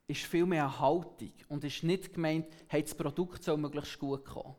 ist 0.06 0.20
viel 0.26 0.44
mehr 0.44 0.64
eine 0.64 0.78
Haltung 0.78 1.32
und 1.48 1.64
ist 1.64 1.82
nicht 1.82 2.12
gemeint, 2.12 2.46
hey, 2.66 2.82
das 2.82 2.94
Produkt 2.94 3.42
soll 3.42 3.56
möglichst 3.56 3.98
gut 3.98 4.26
kommen. 4.26 4.54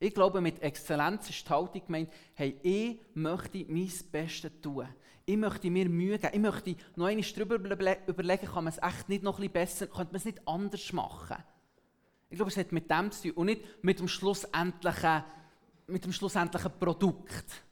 Ich 0.00 0.12
glaube, 0.12 0.40
mit 0.40 0.60
Exzellenz 0.60 1.30
ist 1.30 1.46
die 1.46 1.52
Haltung 1.52 1.86
gemeint, 1.86 2.12
hey, 2.34 2.58
ich 2.64 2.98
möchte 3.14 3.64
mein 3.68 3.92
Bestes 4.10 4.60
tun. 4.60 4.88
Ich 5.24 5.36
möchte 5.36 5.70
mir 5.70 5.88
Mühe 5.88 6.18
geben. 6.18 6.34
Ich 6.34 6.40
möchte 6.40 6.74
noch 6.96 7.06
einmal 7.06 7.24
darüber 7.32 7.54
überlegen, 8.08 8.46
kann 8.46 8.64
man 8.64 8.72
es 8.72 8.82
echt 8.82 9.08
nicht 9.08 9.22
noch 9.22 9.38
ein 9.38 9.42
bisschen 9.42 9.52
besser, 9.52 9.86
könnte 9.86 10.12
man 10.12 10.16
es 10.16 10.24
nicht 10.24 10.48
anders 10.48 10.92
machen. 10.92 11.36
Ich 12.36 12.38
glaube, 12.38 12.50
es 12.50 12.58
hat 12.58 12.70
mit 12.70 12.90
dem 12.90 13.10
zu 13.10 13.22
tun 13.22 13.32
und 13.32 13.46
nicht 13.46 13.82
mit 13.82 13.98
dem 13.98 14.08
schlussendlichen, 14.08 15.24
mit 15.86 16.04
dem 16.04 16.12
schlussendlichen 16.12 16.70
Produkt. 16.78 17.62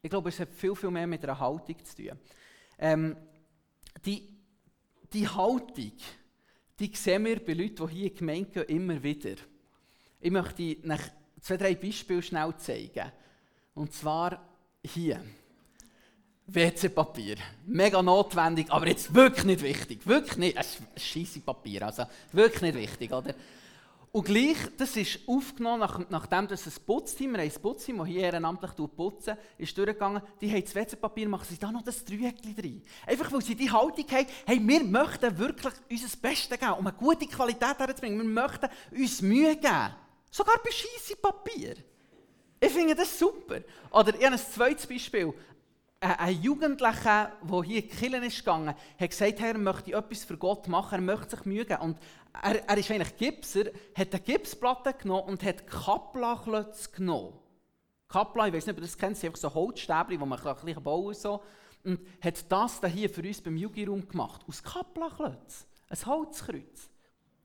Ich 0.00 0.08
glaube, 0.08 0.30
es 0.30 0.40
hat 0.40 0.48
viel, 0.54 0.74
viel 0.74 0.90
mehr 0.90 1.06
mit 1.06 1.22
einer 1.22 1.38
Haltung 1.38 1.76
zu 1.84 1.94
tun. 1.94 2.18
Ähm, 2.78 3.16
die, 4.02 4.34
die 5.12 5.28
Haltung, 5.28 5.92
die 6.78 6.96
sehen 6.96 7.26
wir 7.26 7.44
bei 7.44 7.52
Leuten, 7.52 7.86
die 7.86 7.92
hier 7.92 8.18
in 8.18 8.46
die 8.46 8.50
gehen, 8.50 8.64
immer 8.64 9.02
wieder. 9.02 9.34
Ich 10.20 10.30
möchte 10.30 10.78
nach 10.84 11.02
zwei, 11.42 11.58
drei 11.58 11.74
Beispiele 11.74 12.22
schnell 12.22 12.56
zeigen. 12.56 13.12
Und 13.74 13.92
zwar 13.92 14.42
hier. 14.82 15.22
WC-Papier. 16.52 17.36
Mega 17.66 18.02
notwendig, 18.02 18.66
aber 18.70 18.88
jetzt 18.88 19.14
wirklich 19.14 19.44
nicht 19.44 19.62
wichtig. 19.62 20.06
Wirklich 20.06 20.36
nicht. 20.36 20.56
Es 20.58 20.78
ist 20.94 21.04
scheisse 21.04 21.40
Papier, 21.40 21.86
also 21.86 22.04
wirklich 22.32 22.62
nicht 22.62 22.74
wichtig, 22.74 23.12
oder? 23.12 23.34
Und 24.12 24.24
gleich, 24.24 24.56
das 24.76 24.96
ist 24.96 25.20
aufgenommen, 25.28 25.78
nach, 25.78 26.00
nachdem 26.08 26.48
das 26.48 26.66
ein 26.66 26.72
Putzteam, 26.84 27.32
wir 27.32 27.42
haben 27.42 27.50
ein 27.54 27.62
Putzteam, 27.62 27.98
das 27.98 28.08
hier 28.08 28.22
ehrenamtlich 28.22 28.72
putzen, 28.96 29.36
ist 29.56 29.78
durchgegangen, 29.78 30.20
die 30.40 30.50
haben 30.50 30.64
das 30.64 30.74
WC-Papier, 30.74 31.28
machen 31.28 31.46
sie 31.48 31.58
da 31.58 31.70
noch 31.70 31.82
das 31.82 32.04
Dreieckchen 32.04 32.56
drin. 32.56 32.82
Einfach, 33.06 33.30
weil 33.30 33.42
sie 33.42 33.54
die 33.54 33.70
Haltung 33.70 34.04
haben, 34.10 34.26
hey, 34.46 34.60
wir 34.60 34.82
möchten 34.82 35.38
wirklich 35.38 35.74
unser 35.88 36.16
Bestes 36.16 36.58
geben, 36.58 36.72
um 36.72 36.86
eine 36.88 36.96
gute 36.96 37.26
Qualität 37.26 37.78
herzubringen. 37.78 38.18
Wir 38.18 38.42
möchten 38.42 38.68
uns 38.90 39.22
Mühe 39.22 39.54
geben. 39.54 39.94
Sogar 40.28 40.56
bei 40.64 40.70
scheisse 40.72 41.14
Papier. 41.14 41.76
Ich 42.58 42.70
finde 42.72 42.96
das 42.96 43.16
super. 43.16 43.60
Oder 43.92 44.14
ich 44.16 44.24
habe 44.24 44.34
ein 44.34 44.38
zweites 44.38 44.88
Beispiel 44.88 45.32
ein 46.00 46.42
Jugendlicher, 46.42 47.32
der 47.42 47.62
hier 47.62 47.82
in 47.82 47.88
die 47.88 47.94
Kirche 47.94 48.24
ist 48.24 48.38
gegangen, 48.38 48.74
hat 48.98 49.10
gesagt, 49.10 49.40
er 49.40 49.58
möchte 49.58 49.92
etwas 49.92 50.24
für 50.24 50.38
Gott 50.38 50.66
machen, 50.66 50.94
er 50.94 51.00
möchte 51.00 51.36
sich 51.36 51.44
Mühe 51.44 51.66
geben. 51.66 51.82
Und 51.82 51.98
er, 52.42 52.66
er 52.66 52.78
ist 52.78 52.90
eigentlich 52.90 53.16
Gipser, 53.16 53.66
hat 53.94 54.14
eine 54.14 54.22
Gipsplatte 54.22 54.94
genommen 54.94 55.28
und 55.28 55.42
hat 55.42 55.66
Kapla-Klötze 55.66 56.90
genommen. 56.92 57.34
Kapla, 58.08 58.48
ich 58.48 58.54
weiß 58.54 58.66
nicht, 58.66 58.76
ob 58.76 58.80
ihr 58.80 58.86
das 58.86 58.96
kennt, 58.96 59.16
sind 59.16 59.28
einfach 59.28 59.40
so 59.40 59.54
Holzstäbchen, 59.54 60.18
die 60.18 60.18
man 60.18 60.32
ein 60.32 60.54
bisschen 60.54 60.82
bauen 60.82 61.12
kann. 61.12 61.20
So. 61.20 61.42
Und 61.84 62.00
hat 62.22 62.50
das 62.50 62.80
hier 62.92 63.10
für 63.10 63.22
uns 63.22 63.40
beim 63.40 63.56
Jugi-Raum 63.56 64.08
gemacht. 64.08 64.42
Aus 64.48 64.62
Kapla-Klötze. 64.62 65.66
Ein 65.88 66.06
Holzkreuz. 66.06 66.88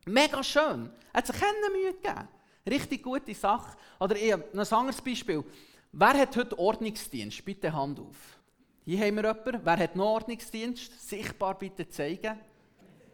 Mega 0.06 0.42
schön. 0.44 0.90
Er 1.12 1.18
hat 1.18 1.28
sich 1.28 1.36
keine 1.36 1.70
Mühe 1.72 1.94
gegeben. 1.94 2.28
Richtig 2.68 3.04
gute 3.04 3.34
Sache. 3.36 3.76
Oder 4.00 4.16
noch 4.54 4.72
ein 4.72 4.78
anderes 4.78 5.02
Beispiel. 5.02 5.44
Wer 5.92 6.14
hat 6.14 6.36
heute 6.38 6.58
Ordnungsdienst? 6.58 7.44
Bitte 7.44 7.72
Hand 7.72 8.00
auf. 8.00 8.40
Hier 8.86 9.00
haben 9.00 9.16
wir 9.16 9.24
jemanden. 9.24 9.62
Wer 9.64 9.78
hat 9.78 9.96
noch 9.96 10.06
Ordnungsdienst? 10.06 11.10
Sichtbar 11.10 11.58
bitte 11.58 11.90
zeigen. 11.90 12.38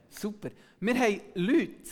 Super. 0.10 0.50
Wir 0.82 1.00
haben 1.00 1.22
Leute, 1.36 1.90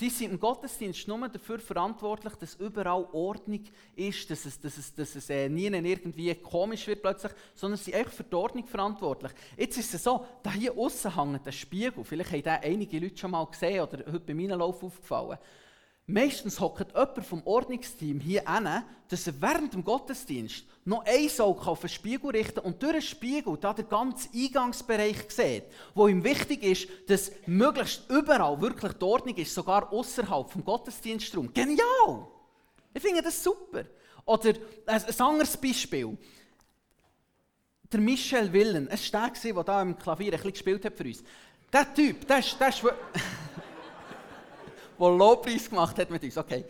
die 0.00 0.10
sind 0.10 0.32
im 0.32 0.40
Gottesdienst 0.40 1.06
nur 1.06 1.28
dafür 1.28 1.60
verantwortlich, 1.60 2.34
dass 2.34 2.56
überall 2.56 3.06
Ordnung 3.12 3.62
ist, 3.94 4.28
dass 4.28 4.46
es, 4.46 4.58
dass 4.58 4.78
es, 4.78 4.92
dass 4.92 5.14
es 5.14 5.30
äh, 5.30 5.48
nie 5.48 5.66
irgendwie 5.66 6.34
komisch 6.34 6.88
wird 6.88 7.02
plötzlich, 7.02 7.32
sondern 7.54 7.76
sie 7.76 7.92
sind 7.92 7.96
einfach 7.96 8.14
für 8.14 8.24
die 8.24 8.34
Ordnung 8.34 8.66
verantwortlich. 8.66 9.30
Jetzt 9.56 9.78
ist 9.78 9.94
es 9.94 10.02
so, 10.02 10.26
da 10.42 10.52
hier 10.52 10.76
außen 10.76 11.14
hängt 11.14 11.46
ein 11.46 11.52
Spiegel. 11.52 12.02
Vielleicht 12.02 12.32
haben 12.32 12.42
das 12.42 12.62
einige 12.64 12.98
Leute 12.98 13.16
schon 13.16 13.30
mal 13.30 13.46
gesehen 13.46 13.80
oder 13.80 13.98
heute 13.98 14.20
bei 14.20 14.34
meinem 14.34 14.58
Lauf 14.58 14.82
aufgefallen. 14.82 15.38
Meistens 16.12 16.58
hockt 16.58 16.92
jemand 16.92 17.24
vom 17.24 17.42
Ordnungsteam 17.46 18.18
hier 18.18 18.42
hin, 18.48 18.68
dass 19.08 19.26
er 19.26 19.40
während 19.40 19.74
dem 19.74 19.84
Gottesdienst 19.84 20.64
noch 20.84 21.04
ein 21.04 21.30
Auge 21.40 21.66
auf 21.66 21.80
den 21.80 21.88
Spiegel 21.88 22.30
richten 22.30 22.60
und 22.60 22.82
durch 22.82 22.92
den 22.92 23.02
Spiegel 23.02 23.56
da 23.56 23.72
den 23.72 23.88
ganzen 23.88 24.30
Eingangsbereich 24.34 25.30
sieht, 25.30 25.64
wo 25.94 26.08
ihm 26.08 26.24
wichtig 26.24 26.62
ist, 26.64 26.88
dass 27.06 27.30
möglichst 27.46 28.10
überall 28.10 28.60
wirklich 28.60 28.92
die 28.94 29.04
Ordnung 29.04 29.36
ist, 29.36 29.54
sogar 29.54 29.92
außerhalb 29.92 30.50
vom 30.50 30.64
Gottesdienstraum. 30.64 31.52
Genial! 31.52 32.26
Ich 32.92 33.02
finde 33.02 33.22
das 33.22 33.42
super. 33.42 33.84
Oder 34.24 34.54
ein, 34.86 35.04
ein 35.04 35.20
anderes 35.20 35.56
Beispiel. 35.56 36.18
Der 37.92 38.00
Michel 38.00 38.52
Willen, 38.52 38.88
es 38.88 39.12
war 39.12 39.30
der, 39.30 39.52
der 39.52 39.64
da 39.64 39.82
im 39.82 39.96
Klavier 39.96 40.32
ein 40.32 40.38
bisschen 40.38 40.52
gespielt 40.52 40.84
hat 40.84 40.96
für 40.96 41.04
uns. 41.04 41.22
Der 41.72 41.94
Typ, 41.94 42.26
der 42.26 42.38
ist, 42.38 42.58
der 42.58 42.68
ist 42.68 42.82
der 45.00 45.16
Lobpreis 45.16 45.68
gemacht 45.68 45.98
hat 45.98 46.10
mit 46.10 46.22
uns, 46.22 46.36
okay. 46.36 46.64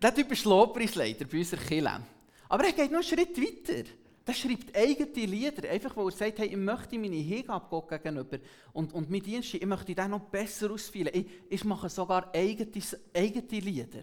Der 0.00 0.14
Typ 0.14 0.32
ist 0.32 0.44
Lobpreisleiter 0.44 1.24
bei 1.24 1.38
unserer 1.38 1.60
Kirche. 1.60 2.00
Aber 2.48 2.64
er 2.64 2.72
geht 2.72 2.90
noch 2.90 2.98
einen 2.98 3.02
Schritt 3.02 3.36
weiter. 3.36 3.88
Der 4.26 4.34
schreibt 4.34 4.76
eigene 4.76 5.26
Lieder, 5.26 5.68
einfach 5.70 5.96
weil 5.96 6.06
er 6.06 6.12
sagt, 6.12 6.38
hey, 6.38 6.48
ich 6.48 6.56
möchte 6.56 6.98
meine 6.98 7.16
Hingabe 7.16 7.66
Gott 7.70 7.88
gegenüber 7.88 8.38
und, 8.74 8.92
und 8.92 9.10
mein 9.10 9.22
Dienst, 9.22 9.54
ich 9.54 9.64
möchte 9.64 9.94
den 9.94 10.10
noch 10.10 10.20
besser 10.20 10.70
ausfüllen. 10.70 11.14
Ich, 11.14 11.26
ich 11.48 11.64
mache 11.64 11.88
sogar 11.88 12.30
eigene, 12.34 12.70
eigene 13.14 13.60
Lieder. 13.60 14.02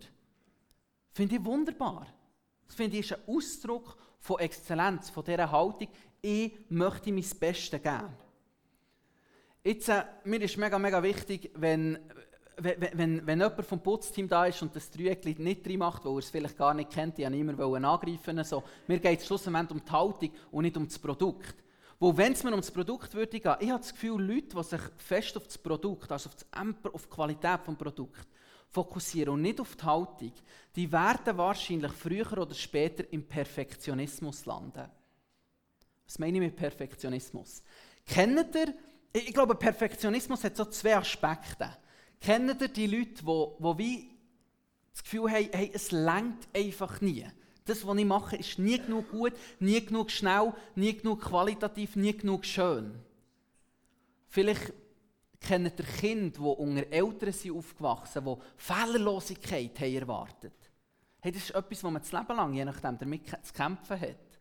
Finde 1.12 1.36
ich 1.36 1.46
wunderbar. 1.46 2.08
Das 2.66 2.76
finde 2.76 2.98
ich 2.98 3.12
ist 3.12 3.18
ein 3.18 3.36
Ausdruck 3.36 3.96
von 4.20 4.40
Exzellenz, 4.40 5.12
von 5.12 5.24
dieser 5.24 5.52
Haltung, 5.52 5.88
ich 6.22 6.54
möchte 6.70 7.12
mein 7.12 7.26
Bestes 7.40 7.82
geben. 7.82 8.10
Jetzt, 9.64 9.90
äh, 9.90 10.04
mir 10.24 10.42
ist 10.42 10.58
mega, 10.58 10.80
mega 10.80 11.02
wichtig, 11.04 11.52
wenn, 11.54 12.00
wenn, 12.58 12.82
wenn, 12.94 13.28
wenn 13.28 13.40
jemand 13.40 13.66
vom 13.66 13.82
Putzteam 13.82 14.28
da 14.28 14.46
ist 14.46 14.62
und 14.62 14.76
das 14.76 14.90
Dreieckchen 14.90 15.44
nicht 15.44 15.66
drin 15.66 15.80
macht, 15.80 16.06
weil 16.06 16.14
er 16.14 16.20
es 16.20 16.30
vielleicht 16.30 16.58
gar 16.58 16.74
nicht 16.74 16.90
kennt, 16.90 17.20
ich 17.20 17.26
wollte 17.26 17.78
immer 17.78 17.90
angreifen. 17.90 18.44
So. 18.44 18.64
Mir 18.88 19.00
geht 19.00 19.20
es 19.20 19.28
schlussendlich 19.28 19.72
um 19.72 19.86
die 19.86 19.92
Haltung 19.92 20.32
und 20.52 20.64
nicht 20.64 20.78
um 20.78 20.88
das 20.88 21.00
Produkt. 21.00 21.56
Wo, 22.00 22.16
wenn 22.16 22.34
es 22.34 22.44
mir 22.44 22.52
um 22.52 22.60
das 22.60 22.72
Produkt 22.72 23.14
würde 23.14 23.40
gehen, 23.40 23.56
ich 23.60 23.70
habe 23.70 23.80
das 23.80 23.94
Gefühl, 23.94 24.22
Leute, 24.22 24.56
die 24.56 24.64
sich 24.64 24.82
fest 24.98 25.38
auf 25.38 25.46
das 25.46 25.58
Produkt, 25.58 26.12
also 26.12 26.30
auf, 26.30 26.36
das 26.36 26.94
auf 26.94 27.04
die 27.04 27.10
Qualität 27.10 27.68
des 27.68 27.76
Produkts 27.76 28.28
fokussieren 28.70 29.36
und 29.36 29.42
nicht 29.42 29.62
auf 29.62 29.76
die 29.76 29.84
Haltung, 29.84 30.34
die 30.76 30.92
werden 30.92 31.38
wahrscheinlich 31.38 31.94
früher 31.94 32.38
oder 32.38 32.54
später 32.54 33.06
im 33.14 33.26
Perfektionismus 33.26 34.46
landen. 34.46 34.90
Was 36.06 36.20
meine 36.20 36.38
ich 36.38 36.44
mit 36.44 36.56
Perfektionismus? 36.56 37.64
Kennt 38.06 38.54
ihr, 38.56 38.74
ich 39.14 39.34
glaube, 39.34 39.56
Perfektionismus 39.56 40.44
hat 40.44 40.58
so 40.58 40.66
zwei 40.66 40.98
Aspekte. 40.98 41.70
Kennt 42.20 42.62
ihr 42.62 42.68
die 42.68 42.88
Leute, 42.88 43.24
die, 43.24 43.48
die 43.60 43.78
wie 43.78 44.10
das 44.92 45.04
Gefühl 45.04 45.30
haben, 45.30 45.50
hey, 45.52 45.72
es 45.74 45.92
längt 45.92 46.48
einfach 46.56 47.02
nie. 47.02 47.26
Das, 47.66 47.86
was 47.86 47.98
ich 47.98 48.06
mache, 48.06 48.36
ist 48.38 48.60
nie 48.60 48.78
genug 48.78 49.10
gut, 49.10 49.34
nie 49.60 49.84
genug 49.84 50.12
schnell, 50.12 50.54
nie 50.76 50.96
genug 50.96 51.22
qualitativ, 51.22 51.96
nie 51.96 52.16
genug 52.16 52.46
schön. 52.46 52.94
Vielleicht 54.28 54.74
kennt 55.40 55.80
ihr 55.80 55.86
Kinder, 55.86 56.38
die 56.38 56.44
unter 56.44 56.92
Eltern 56.92 57.34
sind 57.34 57.58
aufgewachsen 57.58 58.24
sind, 58.24 58.38
die 58.38 58.42
Fehlerlosigkeit 58.58 59.80
haben 59.80 59.96
erwartet 59.96 60.54
hey, 61.26 61.32
Das 61.32 61.44
ist 61.44 61.56
etwas, 61.56 61.84
was 61.84 61.92
man 61.92 62.02
das 62.02 62.12
Leben 62.12 62.36
lang, 62.36 62.54
je 62.54 62.66
nachdem, 62.66 62.98
damit 62.98 63.28
zu 63.28 63.54
kämpfen 63.54 64.00
hat. 64.00 64.40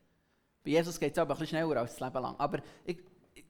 Bei 0.62 0.70
Jesus 0.70 1.00
geht 1.00 1.12
es 1.12 1.18
aber 1.18 1.34
ein 1.34 1.38
bisschen 1.38 1.58
schneller 1.58 1.80
als 1.80 1.96
das 1.96 2.00
Leben 2.00 2.22
lang. 2.22 2.34
Aber 2.38 2.60
ich, 2.84 2.98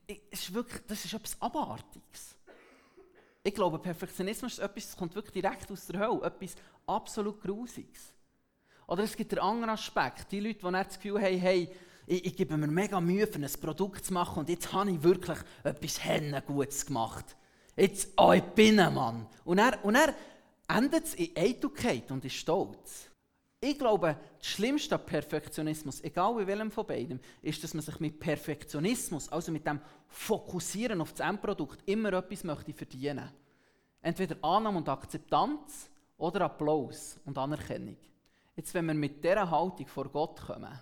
ich, 0.06 0.20
ist 0.30 0.54
wirklich, 0.54 0.80
das 0.86 1.04
ist 1.04 1.14
etwas 1.14 1.40
Abartiges. 1.40 2.36
Ich 3.46 3.54
glaube, 3.54 3.78
Perfektionismus 3.78 4.54
ist 4.54 4.58
etwas, 4.58 4.86
das 4.86 4.96
kommt 4.96 5.14
wirklich 5.14 5.42
direkt 5.42 5.70
aus 5.70 5.86
der 5.86 6.00
Hölle. 6.00 6.22
Etwas 6.22 6.54
absolut 6.86 7.42
Grusiges. 7.42 8.14
Oder 8.86 9.04
es 9.04 9.14
gibt 9.14 9.32
einen 9.32 9.46
anderen 9.46 9.70
Aspekt. 9.74 10.32
Die 10.32 10.40
Leute, 10.40 10.60
die 10.60 10.72
das 10.72 10.94
Gefühl 10.94 11.20
haben, 11.20 11.38
hey, 11.38 11.68
ich, 12.06 12.24
ich, 12.24 12.36
gebe 12.36 12.56
mir 12.56 12.66
mega 12.66 13.00
Mühe, 13.02 13.26
für 13.26 13.38
ein 13.38 13.50
Produkt 13.60 14.06
zu 14.06 14.14
machen 14.14 14.40
und 14.40 14.48
jetzt 14.48 14.72
habe 14.72 14.90
ich 14.90 15.02
wirklich 15.02 15.38
etwas 15.62 16.02
Hennen 16.02 16.42
Gutes 16.46 16.86
gemacht. 16.86 17.36
Jetzt, 17.76 18.12
oh, 18.16 18.32
ich 18.32 18.42
bin 18.42 18.80
ein 18.80 18.94
Mann. 18.94 19.26
Und 19.44 19.58
er, 19.58 19.84
und 19.84 19.94
er 19.94 20.14
endet 20.68 21.04
es 21.04 21.14
in 21.14 21.36
Eitelkeit 21.36 22.10
und 22.10 22.24
ist 22.24 22.36
stolz. 22.36 23.10
Ich 23.66 23.78
glaube, 23.78 24.18
das 24.36 24.46
Schlimmste 24.46 24.94
an 24.94 25.06
Perfektionismus, 25.06 26.04
egal 26.04 26.34
bei 26.34 26.46
welchem 26.46 26.70
von 26.70 26.86
beiden, 26.86 27.18
ist, 27.40 27.64
dass 27.64 27.72
man 27.72 27.82
sich 27.82 27.98
mit 27.98 28.20
Perfektionismus, 28.20 29.30
also 29.30 29.50
mit 29.50 29.66
dem 29.66 29.80
Fokussieren 30.06 31.00
auf 31.00 31.14
das 31.14 31.26
Endprodukt, 31.26 31.78
immer 31.86 32.12
etwas 32.12 32.44
möchte 32.44 32.74
verdienen. 32.74 33.30
Entweder 34.02 34.36
Annahme 34.42 34.76
und 34.76 34.88
Akzeptanz 34.90 35.88
oder 36.18 36.42
Applaus 36.42 37.18
und 37.24 37.38
Anerkennung. 37.38 37.96
Jetzt, 38.54 38.74
wenn 38.74 38.84
wir 38.84 38.92
mit 38.92 39.24
dieser 39.24 39.50
Haltung 39.50 39.86
vor 39.86 40.10
Gott 40.10 40.42
kommen, 40.42 40.78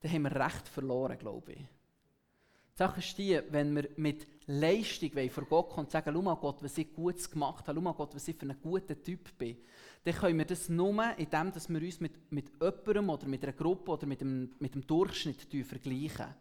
dann 0.00 0.12
haben 0.12 0.22
wir 0.22 0.34
recht 0.34 0.66
verloren, 0.66 1.16
glaube 1.16 1.52
ich. 1.52 1.58
Die 1.60 2.78
Sache 2.78 2.98
ist 2.98 3.16
die, 3.16 3.40
wenn 3.50 3.76
wir 3.76 3.88
mit 3.94 4.26
Leistung 4.48 5.12
vor 5.30 5.44
Gott 5.44 5.68
kommen 5.68 5.86
und 5.86 5.92
sagen, 5.92 6.10
schau 6.12 6.22
mal 6.22 6.34
Gott, 6.34 6.60
was 6.60 6.76
ich 6.76 6.92
Gutes 6.92 7.30
gemacht 7.30 7.68
habe, 7.68 7.78
schau 7.78 7.82
mal 7.82 7.92
Gott, 7.92 8.16
was 8.16 8.26
ich 8.26 8.36
für 8.36 8.46
ein 8.46 8.60
guter 8.60 9.00
Typ 9.00 9.38
bin, 9.38 9.58
dann 10.04 10.14
können 10.14 10.38
wir 10.38 10.44
das 10.44 10.68
nur, 10.68 11.18
indem 11.18 11.52
wir 11.54 11.82
uns 11.82 12.00
mit, 12.00 12.32
mit 12.32 12.50
jemandem 12.60 13.10
oder 13.10 13.26
mit 13.26 13.42
einer 13.42 13.52
Gruppe 13.52 13.92
oder 13.92 14.06
mit 14.06 14.20
dem, 14.20 14.54
mit 14.58 14.74
dem 14.74 14.86
Durchschnitt 14.86 15.46
vergleichen. 15.66 16.34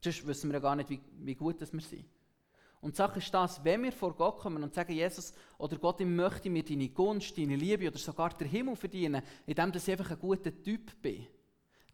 Sonst 0.00 0.26
wissen 0.26 0.50
wir 0.50 0.54
ja 0.54 0.60
gar 0.60 0.76
nicht, 0.76 0.90
wie, 0.90 1.00
wie 1.20 1.34
gut 1.34 1.60
wir 1.60 1.80
sind. 1.80 2.04
Und 2.80 2.92
die 2.92 2.96
Sache 2.98 3.18
ist 3.18 3.32
das, 3.32 3.64
wenn 3.64 3.82
wir 3.82 3.92
vor 3.92 4.14
Gott 4.14 4.38
kommen 4.40 4.62
und 4.62 4.74
sagen, 4.74 4.92
Jesus 4.92 5.32
oder 5.56 5.78
Gott, 5.78 6.02
ich 6.02 6.06
möchte 6.06 6.50
mir 6.50 6.62
deine 6.62 6.90
Gunst, 6.90 7.36
deine 7.38 7.56
Liebe 7.56 7.88
oder 7.88 7.96
sogar 7.96 8.28
den 8.36 8.46
Himmel 8.46 8.76
verdienen, 8.76 9.22
indem 9.46 9.72
ich 9.74 9.90
einfach 9.90 10.10
ein 10.10 10.18
guter 10.18 10.62
Typ 10.62 11.00
bin, 11.00 11.26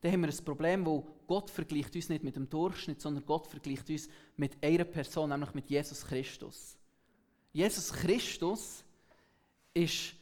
dann 0.01 0.13
haben 0.13 0.23
wir 0.23 0.31
ein 0.31 0.45
Problem, 0.45 0.85
wo 0.85 1.07
Gott 1.29 1.49
vergleicht 1.49 1.95
uns 1.95 2.09
nicht 2.09 2.25
mit 2.25 2.35
dem 2.35 2.49
Durchschnitt, 2.49 3.01
sondern 3.01 3.25
Gott 3.25 3.47
vergleicht 3.47 3.89
uns 3.89 4.09
mit 4.37 4.63
einer 4.65 4.85
Person, 4.85 5.29
nämlich 5.29 5.55
mit 5.55 5.71
Jesus 5.71 6.05
Christus. 6.05 6.77
Jesus 7.53 7.93
Christus 7.93 8.85
ist, 9.75 10.15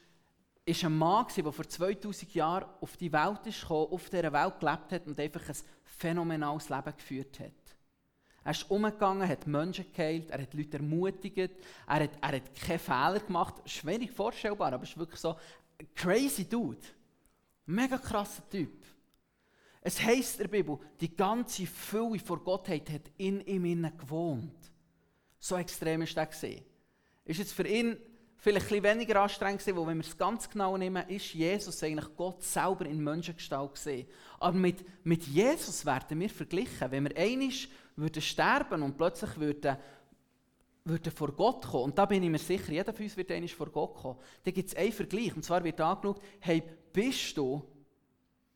ist 0.64 0.84
ein 0.84 0.96
Mann, 0.96 1.26
der 1.34 1.52
vor 1.52 1.68
2000 1.68 2.34
Jahren 2.34 2.68
auf 2.80 2.96
die 2.96 3.12
Welt 3.12 3.46
ist 3.46 3.70
auf 3.70 4.10
dieser 4.10 4.32
Welt 4.32 4.60
gelebt 4.60 4.92
hat 4.92 5.06
und 5.06 5.18
einfach 5.18 5.48
ein 5.48 5.56
phänomenales 5.84 6.68
Leben 6.68 6.96
geführt 6.96 7.40
hat. 7.40 7.52
Er 8.44 8.52
ist 8.52 8.70
umgegangen, 8.70 9.28
hat 9.28 9.46
Menschen 9.46 9.92
geheilt, 9.92 10.30
er 10.30 10.40
hat 10.40 10.54
Leute 10.54 10.78
ermutigt, 10.78 11.52
er 11.86 12.02
hat, 12.04 12.10
er 12.20 12.36
hat 12.36 12.54
keine 12.54 12.78
Fehler 12.78 13.20
gemacht. 13.20 13.56
Schwierig 13.66 14.10
vorstellbar, 14.10 14.72
aber 14.72 14.84
es 14.84 14.90
ist 14.90 14.98
wirklich 14.98 15.20
so 15.20 15.36
ein 15.78 15.88
crazy 15.94 16.48
Dude. 16.48 16.80
Mega 17.66 17.98
krasser 17.98 18.48
Typ. 18.48 18.72
Es 19.80 20.02
heisst 20.02 20.36
in 20.36 20.44
der 20.44 20.48
Bibel, 20.48 20.78
die 21.00 21.14
ganze 21.14 21.66
Fülle 21.66 22.18
vor 22.18 22.42
Gottheit 22.42 22.90
hat 22.90 23.10
in 23.18 23.40
ihm 23.42 23.82
gewohnt. 23.96 24.72
So 25.38 25.56
extrem 25.56 26.02
ist 26.02 26.16
er. 26.16 26.28
Ist 27.24 27.38
jetzt 27.38 27.52
für 27.52 27.66
ihn 27.66 27.98
vielleicht 28.38 28.72
ein 28.72 28.82
weniger 28.82 29.22
anstrengend 29.22 29.60
gewesen, 29.60 29.86
wenn 29.86 29.98
wir 29.98 30.06
es 30.06 30.16
ganz 30.16 30.48
genau 30.48 30.76
nehmen, 30.76 31.08
ist 31.08 31.34
Jesus 31.34 31.82
eigentlich 31.82 32.16
Gott 32.16 32.42
selber 32.42 32.86
in 32.86 33.02
Menschengestalt 33.02 33.74
gesehen. 33.74 34.06
Aber 34.38 34.56
mit, 34.56 34.84
mit 35.04 35.24
Jesus 35.24 35.84
werden 35.84 36.18
wir 36.20 36.30
verglichen. 36.30 36.90
Wenn 36.90 37.04
wir 37.04 37.16
einig 37.16 37.68
würden 37.96 38.22
sterben 38.22 38.82
und 38.82 38.96
plötzlich 38.96 39.36
würden, 39.38 39.76
würden 40.84 41.12
vor 41.12 41.32
Gott 41.32 41.66
kommen, 41.66 41.84
und 41.84 41.98
da 41.98 42.06
bin 42.06 42.22
ich 42.22 42.30
mir 42.30 42.38
sicher, 42.38 42.72
jeder 42.72 42.92
von 42.92 43.04
uns 43.04 43.16
wird 43.16 43.30
einig 43.32 43.54
vor 43.54 43.70
Gott 43.70 43.94
kommen, 43.94 44.18
dann 44.44 44.54
gibt 44.54 44.68
es 44.68 44.76
einen 44.76 44.92
Vergleich. 44.92 45.34
Und 45.34 45.44
zwar 45.44 45.64
wird 45.64 45.80
angeschaut, 45.80 46.22
hey, 46.40 46.62
bist 46.92 47.36
du 47.36 47.62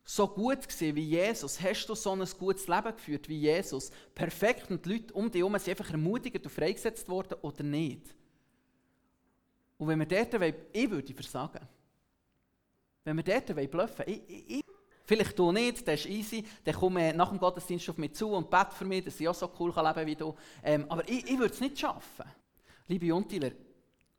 so 0.05 0.29
gut 0.29 0.63
gewesen 0.63 0.97
wie 0.97 1.11
Jesus? 1.11 1.61
Hast 1.61 1.87
du 1.87 1.95
so 1.95 2.13
ein 2.13 2.25
gutes 2.39 2.69
Leben 2.69 2.95
geführt 2.95 3.29
wie 3.29 3.41
Jesus? 3.41 3.91
Perfekt 4.15 4.71
und 4.71 4.85
die 4.85 4.93
Leute 4.93 5.15
um 5.15 5.31
dich 5.31 5.41
herum 5.41 5.59
sind 5.59 5.71
einfach 5.71 5.91
ermutigt 5.91 6.45
und 6.45 6.51
freigesetzt 6.51 7.09
worden 7.09 7.39
oder 7.43 7.63
nicht? 7.63 8.15
Und 9.79 9.89
wenn 9.89 9.99
wir 9.99 10.07
dort 10.07 10.33
wollen, 10.41 10.55
ich 10.73 10.91
würde 10.91 11.15
versagen. 11.15 11.67
Wenn 13.05 13.17
wir 13.17 13.25
dort 13.25 13.57
wollen 13.57 13.71
bluffen, 13.71 14.05
ich, 14.07 14.23
ich, 14.29 14.51
ich, 14.59 14.65
vielleicht 15.05 15.39
du 15.39 15.51
nicht, 15.53 15.87
das 15.87 16.01
ist 16.01 16.07
easy, 16.07 16.45
dann 16.65 16.75
komme 16.75 17.13
nach 17.13 17.31
dem 17.31 17.39
Gottesdienst 17.39 17.91
auf 17.91 17.99
mich 17.99 18.15
zu 18.15 18.29
und 18.31 18.49
bete 18.51 18.71
für 18.73 18.85
mich, 18.85 19.05
dass 19.05 19.19
ich 19.21 19.29
auch 19.29 19.35
so 19.35 19.51
cool 19.59 19.71
leben 19.71 19.95
kann 19.95 20.07
wie 20.07 20.17
du. 20.17 20.35
Ähm, 20.63 20.87
aber 20.89 21.09
ich, 21.09 21.29
ich 21.29 21.39
würde 21.39 21.53
es 21.53 21.61
nicht 21.61 21.79
schaffen. 21.79 22.25
Liebe 22.87 23.07
Juntiler, 23.07 23.51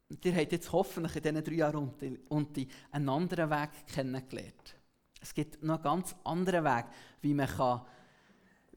ihr 0.10 0.36
habt 0.36 0.52
jetzt 0.52 0.72
hoffentlich 0.72 1.16
in 1.16 1.22
diesen 1.22 1.44
drei 1.44 1.54
Jahren 1.54 1.94
Unti 2.30 2.68
einen 2.92 3.10
anderen 3.10 3.50
Weg 3.50 3.70
kennengelernt. 3.88 4.76
Es 5.22 5.34
gibt 5.34 5.64
noch 5.64 5.76
einen 5.76 5.84
ganz 5.84 6.16
anderen 6.24 6.66
Weg, 6.66 6.86
wie 7.22 7.34
man, 7.34 7.48
kann, 7.48 7.82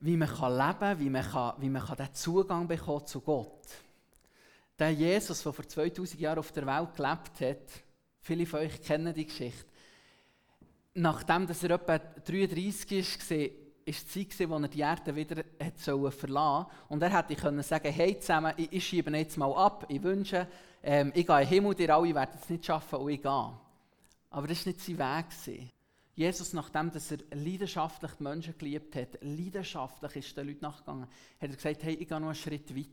wie 0.01 0.17
man 0.17 0.29
kann 0.29 0.53
leben 0.53 0.79
kann, 0.79 1.01
wie 1.01 1.11
man, 1.11 1.25
kann, 1.25 1.55
wie 1.59 1.69
man 1.69 1.85
kann 1.85 1.97
den 1.97 2.15
Zugang 2.15 2.69
bekommen 2.69 3.07
zu 3.07 3.21
Gott. 3.21 3.67
Der 4.79 4.91
Jesus, 4.91 5.43
der 5.43 5.53
vor 5.53 5.67
2000 5.67 6.21
Jahren 6.21 6.39
auf 6.39 6.53
der 6.53 6.67
Welt 6.67 6.95
gelebt 6.95 7.41
hat, 7.41 7.83
viele 8.21 8.47
von 8.47 8.61
euch 8.61 8.83
kennen 8.83 9.15
die 9.15 9.27
Geschichte. 9.27 9.65
Nachdem 10.95 11.47
dass 11.47 11.63
er 11.63 11.71
etwa 11.71 11.99
33 11.99 12.93
ist, 12.93 13.31
war 13.31 13.37
die 13.87 13.93
Zeit, 13.93 14.49
wo 14.49 14.57
er 14.57 14.69
die 14.69 14.81
Erde 14.81 15.15
wieder 15.15 15.45
hat 15.63 15.79
verlassen 15.79 16.21
sollte. 16.27 16.67
Und 16.89 17.03
er 17.03 17.17
hätte 17.17 17.37
können 17.37 17.63
sagen, 17.63 17.93
hey 17.93 18.19
zusammen, 18.19 18.53
ich, 18.57 18.87
schiebe 18.87 19.11
jetzt 19.17 19.37
mal 19.37 19.53
ab, 19.53 19.87
ich 19.89 20.03
wünsche, 20.03 20.47
ähm, 20.83 21.13
ich 21.15 21.27
gehe 21.27 21.37
in 21.37 21.43
den 21.43 21.49
Himmel, 21.49 21.81
ihr 21.81 21.95
alle 21.95 22.15
werdet 22.15 22.43
es 22.43 22.51
nicht 22.51 22.67
schaffen 22.67 22.99
und 22.99 23.11
ich 23.11 23.23
gehe. 23.23 23.53
Aber 24.31 24.47
das 24.47 24.67
war 24.67 24.73
nicht 24.73 24.81
sein 24.81 24.99
Weg. 24.99 25.71
Jesus, 26.15 26.53
nachdem 26.55 26.91
dass 26.91 27.11
er 27.11 27.19
leidenschaftlich 27.33 28.13
die 28.19 28.23
Menschen 28.23 28.57
geliebt 28.59 28.97
hat, 28.97 29.19
leidenschaftlich 29.21 30.17
ist 30.17 30.37
den 30.37 30.49
Leuten 30.49 30.63
nachgegangen, 30.63 31.05
hat 31.05 31.51
er 31.51 31.57
gesagt, 31.57 31.83
hey, 31.83 31.95
ich 31.95 32.09
gehe 32.09 32.21
noch 32.21 32.29
einen 32.29 32.35
Schritt 32.35 32.75
weiter. 32.75 32.89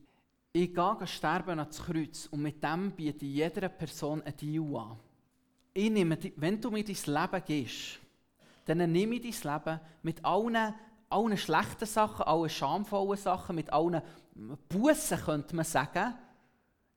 Ich 0.55 0.71
gehe 0.71 1.07
sterben 1.07 1.57
ans 1.57 1.81
Kreuz 1.81 2.27
und 2.29 2.43
mit 2.43 2.63
dem 2.63 2.91
biete 2.91 3.25
ich 3.25 3.33
jeder 3.37 3.69
Person 3.69 4.21
ein 4.21 4.37
Deal 4.37 4.75
an. 4.75 4.99
ich 5.73 5.89
nehme, 5.89 6.15
wenn 6.35 6.61
du 6.61 6.69
mir 6.69 6.83
dein 6.83 6.95
Leben 6.95 7.43
gibst, 7.43 7.99
dann 8.65 8.91
nehme 8.91 9.15
ich 9.15 9.41
dein 9.41 9.51
Leben 9.51 9.79
mit 10.03 10.23
allen, 10.23 10.75
allen 11.09 11.37
schlechten 11.37 11.87
Sachen, 11.87 12.25
allen 12.25 12.51
schamvollen 12.51 13.17
Sachen, 13.17 13.55
mit 13.55 13.73
allen 13.73 14.03
Bussen, 14.69 15.17
könnte 15.17 15.55
man 15.55 15.65
sagen. 15.65 16.13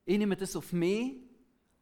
Ich 0.04 0.18
nehme 0.18 0.36
das 0.36 0.54
auf 0.54 0.70
mich 0.74 1.14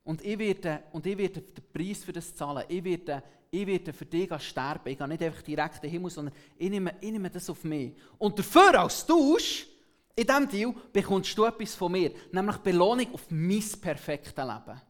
und 0.05 0.25
ich 0.25 0.39
werde, 0.39 0.85
und 0.93 1.05
ich 1.07 1.19
werde 1.19 1.41
den 1.41 1.65
Preis 1.73 2.05
für 2.05 2.13
das 2.13 2.37
zahlen. 2.37 2.67
Ich 2.69 2.85
werde, 2.85 3.21
ich 3.51 3.67
werde 3.67 3.93
für 3.93 4.07
dich 4.07 4.31
sterben. 4.45 4.91
Ich 4.91 4.97
gehe 4.97 5.09
nicht 5.09 5.23
einfach 5.25 5.43
direkt 5.43 5.75
in 5.75 5.81
den 5.81 5.91
Himmel, 5.91 6.11
sondern 6.13 6.35
ich 6.57 6.71
nehme, 6.71 6.95
ich 7.01 7.11
nehme 7.11 7.31
das 7.31 7.51
auf 7.51 7.65
mich. 7.65 7.95
Und 8.17 8.39
dafür, 8.39 8.79
als 8.79 9.05
Tausch, 9.05 9.74
in 10.17 10.27
diesem 10.27 10.49
Deal, 10.49 10.75
bekommst 10.93 11.37
du 11.37 11.45
etwas 11.45 11.75
von 11.75 11.91
mir. 11.91 12.13
Nämlich 12.31 12.57
Belohnung 12.59 13.13
auf 13.13 13.31
mein 13.31 13.65
perfektes 13.81 14.37
Leben. 14.37 14.81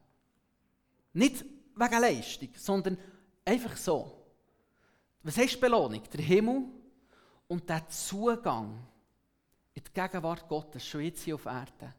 Nicht 1.13 1.45
wegen 1.75 2.01
Leistung, 2.01 2.49
sondern 2.55 2.97
einfach 3.43 3.75
so. 3.75 4.25
Was 5.23 5.37
heißt 5.37 5.59
Belohnung? 5.59 6.03
Der 6.13 6.23
Himmel 6.23 6.65
und 7.47 7.67
der 7.67 7.87
Zugang 7.89 8.85
in 9.73 9.83
die 9.83 9.93
Gegenwart 9.93 10.47
Gottes, 10.47 10.85
schon 10.85 11.01
jetzt 11.01 11.23
hier 11.23 11.35
auf 11.35 11.45
Erden. 11.45 11.93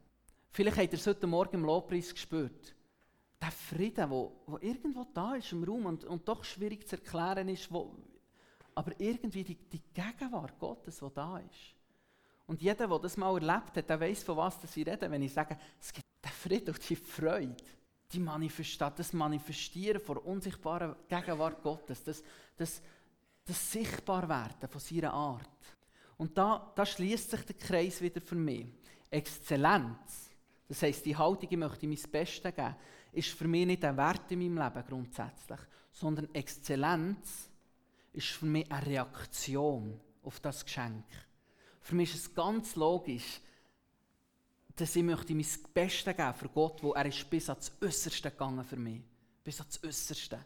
Vielleicht 0.51 0.79
habt 0.79 0.93
ihr 0.93 0.99
es 0.99 1.07
heute 1.07 1.27
Morgen 1.27 1.57
im 1.57 1.65
Lobpreis 1.65 2.15
gespürt. 2.15 2.75
Der 3.41 3.51
Frieden, 3.51 4.09
der, 4.09 4.63
irgendwo 4.63 5.05
da 5.13 5.35
ist 5.35 5.53
im 5.53 5.65
Raum 5.65 5.87
und, 5.87 6.05
und 6.05 6.27
doch 6.27 6.43
schwierig 6.45 6.89
zu 6.89 6.97
erklären 6.97 7.49
ist, 7.49 7.71
wo, 7.71 7.95
aber 8.75 8.93
irgendwie 8.99 9.45
die, 9.45 9.57
die 9.57 9.83
Gegenwart 9.93 10.59
Gottes, 10.59 10.99
die 10.99 11.15
da 11.15 11.39
ist. 11.39 11.76
Und 12.47 12.63
jeder, 12.63 12.87
der 12.87 12.99
das 12.99 13.17
mal 13.17 13.35
erlebt 13.35 13.77
hat, 13.77 13.89
der 13.89 14.01
weiß, 14.01 14.23
von 14.23 14.37
was 14.37 14.59
ich 14.65 14.87
rede, 14.87 15.11
wenn 15.11 15.23
ich 15.23 15.33
sage, 15.33 15.59
es 15.81 15.93
gibt 15.93 16.07
den 16.25 16.31
Frieden 16.31 16.75
und 16.75 16.89
die 16.89 16.97
Freude 16.97 17.57
die 18.13 18.21
Manifestat, 18.21 18.99
das 18.99 19.13
Manifestieren 19.13 20.01
von 20.01 20.19
unsichtbaren 20.19 20.95
Gegenwart 21.09 21.63
Gottes, 21.63 22.05
das, 22.05 22.23
das, 22.57 22.81
das 23.45 23.73
Sichtbarwerden 23.73 24.69
von 24.69 24.81
seiner 24.81 25.13
Art. 25.13 25.49
Und 26.17 26.37
da, 26.39 26.73
da 26.75 26.87
schließt 26.87 27.31
sich 27.31 27.43
der 27.43 27.57
Kreis 27.57 28.01
wieder 28.01 28.21
für 28.21 28.37
mich. 28.37 28.67
Exzellenz, 29.11 30.31
das 30.69 30.83
heisst, 30.83 31.05
die 31.05 31.17
Haltung, 31.17 31.49
ich 31.51 31.57
möchte 31.57 31.87
mein 31.87 31.99
Bestes 32.11 32.55
geben, 32.55 32.77
ist 33.13 33.31
für 33.31 33.49
mich 33.49 33.67
nicht 33.67 33.85
ein 33.85 33.97
Wert 33.97 34.31
in 34.31 34.39
meinem 34.39 34.59
Leben 34.59 34.87
grundsätzlich, 34.87 35.61
sondern 35.93 36.33
Exzellenz 36.35 37.51
ist 38.13 38.29
für 38.29 38.47
mich 38.47 38.71
eine 38.71 38.87
Reaktion 38.87 40.01
auf 40.23 40.41
das 40.41 40.65
Geschenk. 40.65 41.05
Für 41.87 41.95
mich 41.95 42.13
ist 42.13 42.27
es 42.27 42.35
ganz 42.35 42.75
logisch, 42.75 43.41
dass 44.75 44.97
ich 44.97 45.05
möchte 45.05 45.37
mein 45.37 45.47
Bestes 45.73 46.17
geben 46.17 46.35
für 46.35 46.49
Gott, 46.49 46.83
wo 46.83 46.93
er 46.95 47.07
ist 47.07 47.31
bis 47.31 47.49
ans 47.49 47.71
Äußerste 47.81 48.29
gegangen 48.29 48.65
für 48.65 48.75
mich. 48.75 49.03
Bis 49.45 49.61
ans 49.61 49.79
Äußerste. 49.85 50.45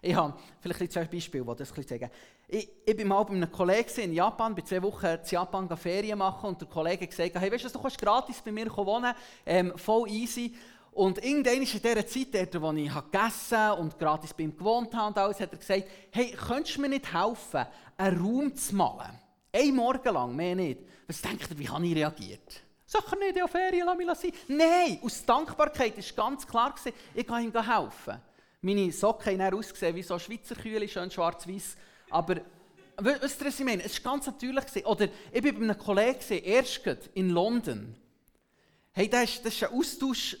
Ich 0.00 0.14
habe 0.14 0.38
vielleicht 0.60 0.92
zwei 0.92 1.06
Beispiele, 1.06 1.44
die 1.44 1.56
das 1.56 1.74
zeigen. 1.74 2.08
Ich, 2.46 2.68
ich 2.86 2.96
bin 2.96 3.08
mal 3.08 3.24
bei 3.24 3.34
einem 3.34 3.50
Kollegen 3.50 4.00
in 4.02 4.12
Japan, 4.12 4.54
bei 4.54 4.62
zwei 4.62 4.80
Wochen 4.80 5.06
in 5.06 5.18
Japan 5.28 5.76
Ferien 5.76 6.16
machen 6.16 6.50
und 6.50 6.60
der 6.60 6.68
Kollege 6.68 7.02
hat 7.02 7.10
gesagt, 7.10 7.34
hey, 7.34 7.50
weißt 7.50 7.64
du, 7.64 7.70
du 7.70 7.82
kannst 7.82 7.98
gratis 7.98 8.40
bei 8.40 8.52
mir 8.52 8.70
wohnen, 8.76 9.12
ähm, 9.44 9.76
voll 9.76 10.08
easy. 10.08 10.54
Und 10.92 11.18
irgendwann 11.24 11.54
in 11.54 11.64
dieser 11.64 12.06
Zeit, 12.06 12.52
dort, 12.52 12.62
wo 12.62 12.70
ich 12.70 12.94
gegessen 12.94 13.70
und 13.80 13.98
gratis 13.98 14.32
bei 14.32 14.44
ihm 14.44 14.56
gewohnt 14.56 14.94
habe 14.94 15.08
und 15.08 15.18
alles, 15.18 15.40
hat 15.40 15.50
er 15.50 15.58
gesagt, 15.58 15.88
hey, 16.12 16.30
könntest 16.30 16.76
du 16.76 16.82
mir 16.82 16.88
nicht 16.88 17.12
helfen, 17.12 17.66
einen 17.96 18.20
Raum 18.20 18.54
zu 18.54 18.76
malen? 18.76 19.18
Ein 19.52 19.74
Morgen 19.74 20.14
lang, 20.14 20.36
mehr 20.36 20.54
nicht. 20.54 20.80
Was 21.06 21.22
denkt 21.22 21.50
ihr, 21.50 21.58
wie 21.58 21.68
habe 21.68 21.86
ich 21.86 21.94
reagiert? 21.94 22.62
Sicher 22.84 23.16
nicht 23.16 23.42
auf 23.42 23.50
Ferien, 23.50 23.86
lass 23.86 23.96
mich 23.96 24.08
sein. 24.08 24.32
Nein, 24.48 24.98
aus 25.02 25.24
Dankbarkeit 25.24 25.96
war 25.96 26.24
ganz 26.24 26.46
klar, 26.46 26.74
ich 27.14 27.26
kann 27.26 27.44
ihm 27.44 27.52
helfen. 27.52 28.20
Meine 28.60 28.90
Socken 28.90 29.42
haben 29.42 29.58
ausgesehen 29.58 29.94
wie 29.94 30.02
so 30.02 30.18
Schweizer 30.18 30.56
Kühle, 30.56 30.88
schön 30.88 31.10
schwarz-weiß. 31.10 31.76
Aber, 32.10 32.36
was 32.96 33.40
ich 33.40 33.64
meine? 33.64 33.84
Es 33.84 34.04
war 34.04 34.12
ganz 34.12 34.26
natürlich. 34.26 34.84
Oder 34.84 35.08
ich 35.32 35.44
war 35.44 35.52
bei 35.52 35.58
einem 35.58 35.78
Kollegen, 35.78 36.44
erst 36.44 36.80
in 37.14 37.30
London. 37.30 37.94
Hey, 38.98 39.08
das 39.08 39.30
ist, 39.30 39.44
das 39.44 39.54
ist 39.54 39.62
ein 39.62 39.78
Austausch, 39.78 40.36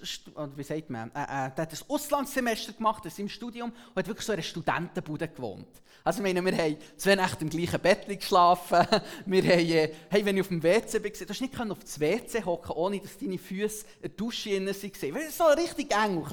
wie 0.56 0.62
sagt 0.64 0.90
man, 0.90 1.12
äh, 1.14 1.22
äh, 1.22 1.26
der 1.54 1.58
hat 1.58 1.72
ein 1.72 1.78
Auslandssemester 1.86 2.72
gemacht 2.72 3.04
in 3.04 3.10
seinem 3.12 3.28
Studium 3.28 3.70
und 3.70 3.96
hat 3.96 4.08
wirklich 4.08 4.26
so 4.26 4.32
in 4.32 4.38
einer 4.38 4.42
Studentenbude 4.42 5.28
gewohnt. 5.28 5.68
Also, 6.02 6.18
ich 6.18 6.24
meine, 6.24 6.44
wir 6.44 6.64
haben 6.64 6.76
zwei 6.96 7.14
Nächte 7.14 7.44
im 7.44 7.50
gleichen 7.50 7.78
Bett 7.78 8.08
geschlafen. 8.08 8.84
Wir 9.26 9.42
haben, 9.44 9.60
äh, 9.60 9.94
hey, 10.10 10.24
wenn 10.24 10.36
ich 10.36 10.40
auf 10.40 10.48
dem 10.48 10.60
WC 10.60 10.94
war, 11.04 11.08
du 11.08 11.28
hast 11.28 11.40
nicht 11.40 11.60
auf 11.60 11.78
das 11.78 12.00
WC 12.00 12.44
hocken, 12.44 12.72
ohne 12.72 12.98
dass 12.98 13.16
deine 13.16 13.38
Füße 13.38 13.84
in 13.94 14.02
der 14.02 14.10
Dusche 14.10 14.50
drin 14.50 14.66
waren. 14.66 15.14
Das 15.14 15.28
ist 15.28 15.38
so 15.38 15.44
richtig 15.44 15.94
eng. 15.94 16.26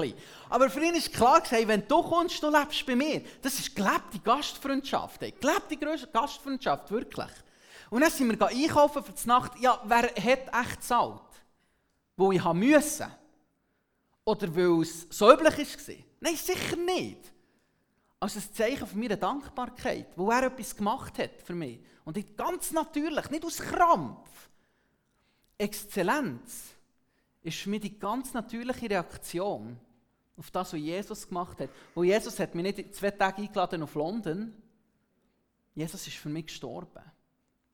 Aber 0.49 0.69
für 0.71 0.83
ihn 0.83 0.95
ist 0.95 1.13
klar, 1.13 1.43
hey, 1.47 1.67
wenn 1.67 1.87
du 1.87 2.01
kommst, 2.01 2.41
du 2.41 2.49
lebst 2.49 2.87
bei 2.87 2.95
mir. 2.95 3.21
Das 3.43 3.59
ist 3.59 3.75
gelebte 3.75 4.17
Gastfreundschaft. 4.23 5.21
Hey. 5.21 5.31
Gelebte 5.39 5.77
Gastfreundschaft, 6.11 6.89
wirklich. 6.89 7.29
Und 7.91 8.01
dann 8.01 8.09
sind 8.09 8.39
wir 8.39 8.47
einkaufen 8.47 9.03
für 9.03 9.11
die 9.11 9.27
Nacht. 9.27 9.59
Ja, 9.59 9.79
wer 9.85 10.03
hat 10.03 10.15
echt 10.65 10.81
gezahlt? 10.81 11.21
Wo 12.17 12.31
ich 12.31 12.43
musste? 12.43 13.09
Oder 14.23 14.55
weil 14.55 14.81
es 14.81 15.07
so 15.09 15.31
üblich 15.31 15.87
war? 15.87 15.95
Nein, 16.19 16.35
sicher 16.35 16.75
nicht 16.77 17.33
als 18.19 18.35
ein 18.37 18.53
Zeichen 18.53 18.87
von 18.87 18.99
meiner 18.99 19.17
Dankbarkeit, 19.17 20.07
wo 20.15 20.31
er 20.31 20.43
etwas 20.43 20.75
gemacht 20.75 21.19
hat 21.19 21.41
für 21.43 21.53
mich. 21.53 21.79
Und 22.05 22.15
nicht 22.15 22.35
ganz 22.35 22.71
natürlich, 22.71 23.29
nicht 23.29 23.45
aus 23.45 23.57
Krampf. 23.57 24.49
Exzellenz 25.57 26.75
ist 27.43 27.59
für 27.59 27.69
mich 27.69 27.81
die 27.81 27.99
ganz 27.99 28.33
natürliche 28.33 28.89
Reaktion 28.89 29.79
auf 30.37 30.51
das, 30.51 30.73
was 30.73 30.79
Jesus 30.79 31.27
gemacht 31.27 31.59
hat. 31.59 31.69
Wo 31.93 32.03
Jesus 32.03 32.39
hat 32.39 32.55
mich 32.55 32.63
nicht 32.63 32.95
zwei 32.95 33.11
Tage 33.11 33.41
eingeladen 33.41 33.83
auf 33.83 33.95
London. 33.95 34.53
Jesus 35.73 36.07
ist 36.07 36.17
für 36.17 36.29
mich 36.29 36.47
gestorben. 36.47 37.03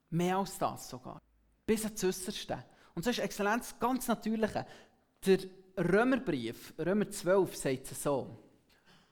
Mehr 0.09 0.37
als 0.37 0.57
das 0.57 0.89
sogar. 0.89 1.21
Bis 1.65 1.85
ans 1.85 2.03
Äußerste. 2.03 2.63
Und 3.01 3.05
so 3.05 3.09
ist 3.09 3.17
Exzellenz 3.17 3.73
ganz 3.79 4.07
natürlich. 4.07 4.51
Der 5.25 5.39
Römerbrief, 5.75 6.75
Römer 6.77 7.09
12, 7.09 7.55
sagt 7.55 7.91
es 7.91 8.03
so. 8.03 8.37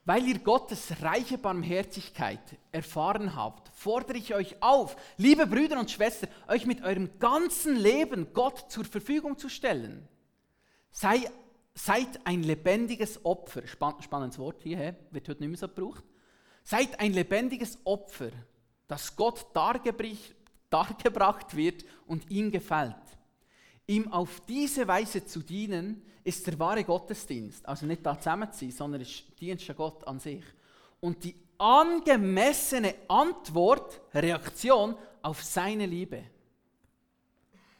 Weil 0.04 0.28
ihr 0.28 0.38
Gottes 0.38 1.02
reiche 1.02 1.38
Barmherzigkeit 1.38 2.38
erfahren 2.70 3.34
habt, 3.34 3.68
fordere 3.74 4.16
ich 4.16 4.32
euch 4.32 4.62
auf, 4.62 4.94
liebe 5.16 5.44
Brüder 5.44 5.80
und 5.80 5.90
Schwestern, 5.90 6.30
euch 6.46 6.66
mit 6.66 6.84
eurem 6.84 7.18
ganzen 7.18 7.74
Leben 7.74 8.32
Gott 8.32 8.70
zur 8.70 8.84
Verfügung 8.84 9.36
zu 9.36 9.48
stellen. 9.48 10.06
Sei, 10.92 11.28
seid 11.74 12.24
ein 12.24 12.44
lebendiges 12.44 13.24
Opfer. 13.24 13.66
Spann, 13.66 14.00
spannendes 14.02 14.38
Wort 14.38 14.62
hier, 14.62 14.94
wird 15.10 15.28
heute 15.28 15.40
nicht 15.40 15.48
mehr 15.48 15.58
so 15.58 15.66
gebraucht. 15.66 16.04
Seid 16.62 17.00
ein 17.00 17.12
lebendiges 17.12 17.76
Opfer, 17.82 18.30
das 18.86 19.16
Gott 19.16 19.46
dargebracht 19.52 21.56
wird 21.56 21.84
und 22.06 22.30
ihm 22.30 22.52
gefällt. 22.52 22.94
Ihm 23.90 24.06
auf 24.12 24.40
diese 24.46 24.86
Weise 24.86 25.26
zu 25.26 25.40
dienen, 25.40 26.00
ist 26.22 26.46
der 26.46 26.56
wahre 26.60 26.84
Gottesdienst. 26.84 27.66
Also 27.66 27.86
nicht 27.86 28.06
da 28.06 28.16
zusammen 28.16 28.52
zu 28.52 28.60
sein, 28.60 28.70
sondern 28.70 29.00
ist 29.00 29.24
Dienst 29.40 29.68
an 29.68 29.74
Gott 29.74 30.06
an 30.06 30.20
sich. 30.20 30.44
Und 31.00 31.24
die 31.24 31.34
angemessene 31.58 32.94
Antwort, 33.08 34.00
Reaktion 34.14 34.94
auf 35.22 35.42
seine 35.42 35.86
Liebe. 35.86 36.22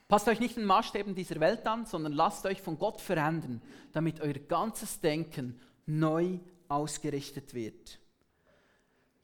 Passt 0.09 0.27
euch 0.27 0.41
nicht 0.41 0.57
den 0.57 0.65
Maßstäben 0.65 1.15
dieser 1.15 1.39
Welt 1.39 1.65
an, 1.69 1.87
sondern 1.87 2.15
lasst 2.15 2.45
euch 2.45 2.61
von 2.61 2.77
Gott 2.77 3.01
verändern, 3.01 3.63
damit 3.93 4.21
euer 4.21 4.35
ganzes 4.35 4.99
Denken 4.99 5.61
neu 5.87 6.41
ausgerichtet 6.67 7.55
wird. 7.55 8.01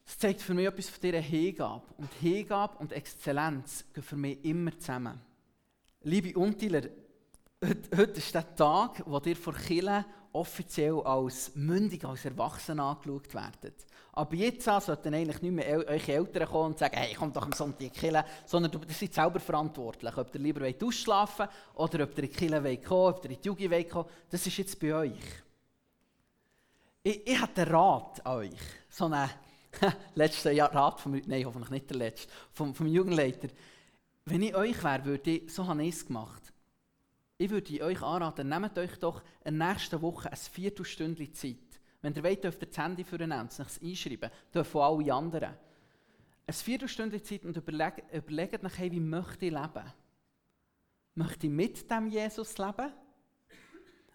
Das 0.05 0.17
zeigt 0.17 0.41
für 0.41 0.53
mich 0.53 0.65
etwas 0.65 0.87
von 0.87 1.01
dieser 1.01 1.19
Hingabe. 1.19 1.83
Und 1.97 2.13
Hingabe 2.21 2.77
und 2.77 2.93
Exzellenz 2.93 3.83
gehen 3.93 4.03
für 4.03 4.15
mich 4.15 4.45
immer 4.45 4.79
zusammen. 4.79 5.26
Liebe 6.07 6.39
Untiler, 6.39 6.83
heute 7.61 8.17
ist 8.17 8.33
der 8.33 8.55
Tag, 8.55 9.03
wo 9.05 9.19
ihr 9.25 9.35
vor 9.35 9.53
Kirche 9.53 10.05
offiziell 10.31 11.01
als 11.01 11.53
mündig, 11.53 12.05
als 12.05 12.23
Erwachsene 12.23 12.81
angeschaut 12.81 13.33
werdet. 13.33 13.85
Aber 14.13 14.33
jetzt 14.33 14.63
sollten 14.63 15.13
eigentlich 15.13 15.41
nicht 15.41 15.51
mehr 15.51 15.67
eure 15.67 16.07
Eltern 16.07 16.47
kommen 16.47 16.67
und 16.67 16.79
sagen, 16.79 16.95
hey, 16.95 17.13
komm 17.13 17.33
doch 17.33 17.43
am 17.43 17.51
Sonntag 17.51 17.81
in 17.81 17.91
die 17.91 17.99
Kirche, 17.99 18.23
sondern 18.45 18.71
ihr 18.87 18.93
seid 18.93 19.15
selber 19.15 19.41
verantwortlich, 19.41 20.15
ob 20.15 20.33
ihr 20.33 20.39
lieber 20.39 20.65
ausschlafen 20.81 21.49
wollt 21.75 21.93
oder 21.93 22.05
ob 22.05 22.17
ihr 22.17 22.23
in 22.23 22.29
die 22.29 22.37
Kirche 22.37 22.63
wollt 22.63 22.85
kommen 22.85 23.13
ob 23.13 23.25
ihr 23.25 23.31
in 23.31 23.41
die 23.41 23.45
Jugend 23.45 23.71
wollt 23.71 24.07
Das 24.29 24.47
ist 24.47 24.57
jetzt 24.57 24.79
bei 24.79 24.95
euch. 24.95 25.19
Ich, 27.03 27.27
ich 27.27 27.41
habe 27.41 27.61
einen 27.61 27.75
Rat 27.75 28.25
an 28.25 28.37
euch, 28.37 28.61
so 28.89 29.07
einen 29.07 29.29
letzten 30.15 30.57
Rat, 30.57 31.01
vom, 31.01 31.21
nein, 31.25 31.43
hoffentlich 31.43 31.71
nicht 31.71 31.89
der 31.89 31.97
letzte, 31.97 32.31
vom, 32.53 32.73
vom 32.73 32.87
Jugendleiter. 32.87 33.49
Wenn 34.29 34.41
ich 34.41 34.53
euch 34.55 34.83
wäre, 34.83 35.05
würde 35.05 35.31
ich, 35.31 35.53
so 35.53 35.65
habe 35.65 35.85
ich 35.85 35.95
es 35.95 36.05
gemacht. 36.05 36.51
Ich 37.37 37.49
würde 37.49 37.81
euch 37.81 38.01
anraten, 38.01 38.49
nehmt 38.49 38.77
euch 38.77 38.97
doch 38.97 39.23
in 39.45 39.57
der 39.57 39.69
nächsten 39.69 40.01
Woche 40.01 40.29
ein 40.29 40.37
Viertelstündchen 40.37 41.33
Zeit. 41.33 41.79
Wenn 42.01 42.13
ihr 42.13 42.23
wollt, 42.23 42.43
dürft 42.43 42.61
ihr 42.61 42.67
das 42.67 42.77
Handy 42.77 43.05
und 43.09 43.57
es 43.57 43.81
einschreiben. 43.81 44.29
Dürfen 44.53 44.81
alle 44.81 45.13
anderen. 45.13 45.53
Ein 46.45 46.53
Viertelstündchen 46.53 47.23
Zeit 47.23 47.45
und 47.45 47.55
überlegt, 47.55 48.13
überlegt 48.13 48.65
euch, 48.65 48.91
wie 48.91 48.99
möchte 48.99 49.45
ich 49.45 49.51
leben? 49.53 49.93
Möchte 51.15 51.47
ich 51.47 51.53
mit 51.53 51.89
dem 51.89 52.07
Jesus 52.07 52.57
leben? 52.57 52.91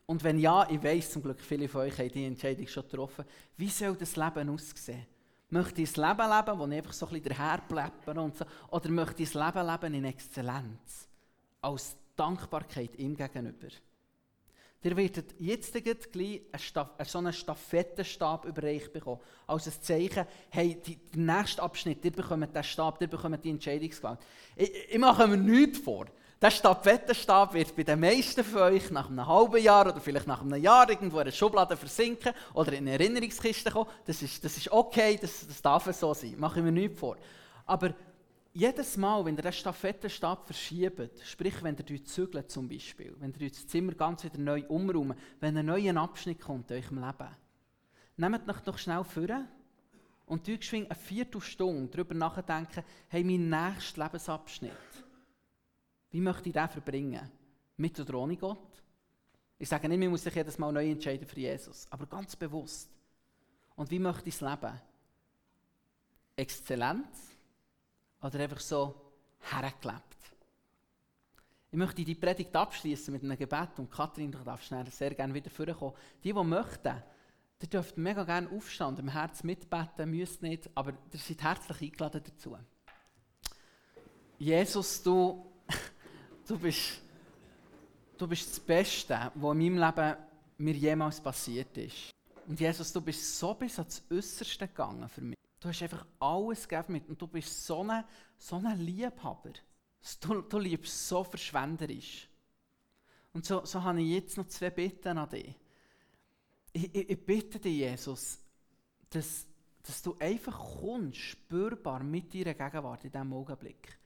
Und 0.05 0.23
wenn 0.23 0.39
ja, 0.39 0.69
ich 0.69 0.83
weiß 0.83 1.13
zum 1.13 1.23
Glück, 1.23 1.41
viele 1.41 1.69
von 1.69 1.81
euch 1.83 1.99
haben 1.99 2.11
diese 2.13 2.27
Entscheidung 2.27 2.67
schon 2.67 2.83
getroffen. 2.83 3.25
Wie 3.57 3.71
soll 3.71 3.97
das 3.97 4.17
Leben 4.17 4.51
aussehen? 4.51 5.07
Möchte 5.53 5.83
ich 5.83 5.99
ein 5.99 6.09
Leben 6.09 6.31
leben, 6.31 6.59
wo 6.59 6.67
ich 6.67 6.73
einfach 6.79 6.93
so 6.95 7.07
ein 7.07 7.13
bisschen 7.13 7.37
daherpläppere 7.37 8.23
und 8.23 8.39
so? 8.39 8.47
Oder 8.71 8.89
möchte 8.89 9.23
ich 9.23 9.37
ein 9.37 9.47
Leben 9.47 9.67
leben 9.67 9.95
in 9.95 10.05
Exzellenz? 10.07 11.09
Als 11.61 11.95
Dankbarkeit 12.17 12.97
ihm 12.97 13.15
gegenüber. 13.15 13.69
Ihr 14.83 14.97
werdet 14.97 15.35
jetzt 15.39 16.11
gleich 16.11 16.41
einen, 16.51 17.07
so 17.07 17.19
einen 17.19 17.33
Stafettenstab 17.35 18.47
überreicht 18.47 18.95
bekommen. 18.95 19.21
Als 19.47 19.67
ein 19.67 19.75
Zeichen, 19.83 20.27
hey, 20.49 20.81
der 20.81 21.21
nächste 21.21 21.63
Abschnitt, 21.63 22.03
ihr 22.03 22.13
bekommt 22.13 22.57
den 22.57 22.65
Stab, 22.65 23.03
ihr 23.03 23.09
bekommt 23.09 23.45
die 23.45 23.51
Entscheidungsgewalt. 23.51 24.21
Ich, 24.57 24.73
ich 24.91 24.99
mache 24.99 25.29
mir 25.29 25.37
nichts 25.37 25.81
vor. 25.81 26.07
Der 26.43 26.51
Stafettenstab 26.51 27.55
wird 27.55 27.77
bei 27.77 27.85
den 27.85 28.01
meisten 28.01 28.43
von 28.43 28.63
euch 28.63 28.91
nach 28.91 29.09
einem 29.09 29.25
halben 29.25 29.63
Jahr 29.63 29.87
oder 29.87 30.01
vielleicht 30.01 30.27
nach 30.27 30.43
einem 30.43 30.61
Jahr 30.61 30.91
irgendwo 30.91 31.19
in 31.19 31.23
einer 31.23 31.31
Schublade 31.31 31.77
versinken 31.77 32.33
oder 32.53 32.73
in 32.73 32.89
eine 32.89 32.95
Erinnerungskiste 32.95 33.71
kommen. 33.71 33.89
Das 34.05 34.21
ist, 34.23 34.45
das 34.45 34.57
ist 34.57 34.73
okay, 34.73 35.17
das, 35.23 35.47
das 35.47 35.63
darf 35.63 35.85
so 35.95 36.13
sein. 36.13 36.35
Mache 36.37 36.59
ich 36.59 36.65
mir 36.65 36.73
nichts 36.73 36.99
vor. 36.99 37.17
Aber 37.65 37.95
jedes 38.53 38.97
Mal, 38.97 39.25
wenn 39.25 39.37
ihr 39.37 39.43
den 39.43 39.53
Stafettenstab 39.53 40.45
verschiebt, 40.45 41.21
sprich, 41.25 41.63
wenn 41.63 41.77
ihr 41.77 42.05
zügelt 42.05 42.51
zum 42.51 42.69
Beispiel, 42.69 43.15
wenn 43.21 43.33
ihr 43.39 43.49
das 43.49 43.69
Zimmer 43.69 43.93
ganz 43.93 44.25
wieder 44.25 44.39
neu 44.39 44.65
umräumt, 44.67 45.17
wenn 45.39 45.57
ein 45.57 45.67
neuer 45.67 45.97
Abschnitt 45.97 46.41
kommt 46.41 46.73
in 46.73 46.83
eurem 46.83 47.05
Leben, 47.07 47.37
nehmt 48.17 48.51
euch 48.51 48.61
doch 48.63 48.79
schnell 48.79 49.05
vor 49.05 49.45
und 50.27 50.45
geschwind 50.45 50.91
eine 50.91 50.99
Viertelstunde 50.99 51.89
darüber 51.93 52.15
nachdenken, 52.15 52.83
hey, 53.11 53.23
mein 53.23 53.49
nächster 53.49 54.03
Lebensabschnitt, 54.03 54.73
wie 56.13 56.21
möchte 56.21 56.49
ich 56.49 56.53
den 56.53 56.69
verbringen? 56.69 57.31
Mit 57.77 57.99
oder 57.99 58.15
ohne 58.15 58.37
Gott? 58.37 58.83
Ich 59.59 59.69
sage 59.69 59.89
nicht, 59.89 59.99
man 59.99 60.11
muss 60.11 60.23
sich 60.23 60.35
jedes 60.35 60.59
Mal 60.59 60.73
neu 60.73 60.89
entscheiden 60.89 61.27
für 61.27 61.41
Jesus, 61.41 61.87
aber 61.91 62.07
ganz 62.07 62.37
bewusst. 62.37 62.89
Und 63.75 63.91
wie 63.91 63.99
möchte 63.99 64.29
ich 64.29 64.37
es 64.37 64.41
leben? 64.41 64.81
Exzellenz? 66.37 67.33
oder 68.23 68.41
einfach 68.41 68.61
so 68.61 68.95
hergelebt. 69.41 70.03
Ich 71.71 71.79
möchte 71.79 72.05
die 72.05 72.15
Predigt 72.15 72.55
abschließen 72.55 73.13
mit 73.13 73.23
einem 73.23 73.37
Gebet 73.37 73.79
und 73.79 73.91
Kathrin, 73.91 74.31
du 74.31 74.39
darfst 74.39 74.67
schnell 74.67 74.87
sehr 74.91 75.15
gerne 75.15 75.35
wieder 75.35 75.51
vorkommen. 75.51 75.95
Die, 76.23 76.33
die 76.33 76.45
möchten, 76.45 77.03
ihr 77.63 77.69
dürft 77.69 77.97
mega 77.97 78.25
gerne 78.25 78.51
aufstehen 78.51 78.99
im 78.99 79.09
Herz 79.09 79.43
mitbeten, 79.43 80.11
müsst 80.11 80.43
nicht, 80.43 80.69
aber 80.75 80.93
ihr 81.13 81.19
seid 81.19 81.43
herzlich 81.43 81.83
eingeladen 81.83 82.23
dazu. 82.25 82.57
Jesus, 84.39 85.03
du, 85.03 85.52
du, 86.47 86.59
bist, 86.59 87.01
du 88.17 88.27
bist 88.27 88.51
das 88.51 88.61
Beste, 88.61 89.33
was 89.35 89.53
in 89.53 89.59
meinem 89.59 89.79
Leben 89.79 90.17
mir 90.59 90.75
jemals 90.75 91.21
passiert 91.21 91.77
ist. 91.79 92.11
Und 92.47 92.59
Jesus, 92.59 92.93
du 92.93 93.01
bist 93.01 93.39
so 93.39 93.55
bis 93.55 93.79
ans 93.79 94.03
Äußerste 94.11 94.69
gegangen 94.69 95.09
für 95.09 95.21
mich. 95.21 95.37
Du 95.61 95.69
hast 95.69 95.83
einfach 95.83 96.05
alles 96.19 96.69
gegeben 96.69 96.95
mit 96.95 97.09
und 97.09 97.21
du 97.21 97.27
bist 97.29 97.65
so 97.65 97.83
ein 97.85 98.05
so 98.43 98.57
eine 98.57 98.75
Liebhaber. 98.75 99.53
Du, 100.21 100.43
du 100.43 100.59
liebst 100.59 101.09
so 101.09 101.23
verschwenderisch. 101.23 102.29
Und 103.33 103.47
so, 103.47 103.65
so 103.65 103.83
habe 103.83 104.03
ich 104.03 104.09
jetzt 104.09 104.37
noch 104.37 104.49
zwei 104.49 104.71
Bitten 104.71 105.17
an 105.17 105.29
dich. 105.29 105.55
Ich, 106.73 106.95
ich, 106.95 107.11
ich 107.11 107.25
bitte 107.25 107.61
dich, 107.61 107.79
Jesus, 107.79 108.41
dass, 109.11 109.47
dass 109.83 110.03
du 110.03 110.17
einfach 110.19 110.81
kommst, 110.81 111.19
spürbar 111.19 112.03
mit 112.03 112.35
deiner 112.35 112.55
Gegenwart 112.55 113.05
in 113.05 113.13
diesem 113.13 113.33
Augenblick. 113.33 113.99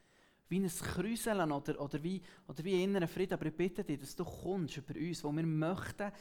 Wie 0.48 0.60
ein 0.60 0.68
Kräuseln 0.68 1.52
oder, 1.52 1.80
oder, 1.80 2.02
wie, 2.02 2.22
oder 2.46 2.62
wie 2.64 2.82
innerer 2.82 3.08
Frieden. 3.08 3.34
Aber 3.34 3.46
ich 3.46 3.56
bitte 3.56 3.84
dich, 3.84 3.98
dass 3.98 4.14
du 4.14 4.24
kommst 4.24 4.76
über 4.76 4.94
uns, 4.94 5.24
wo 5.24 5.32
wir 5.32 5.46
möchten 5.46 6.12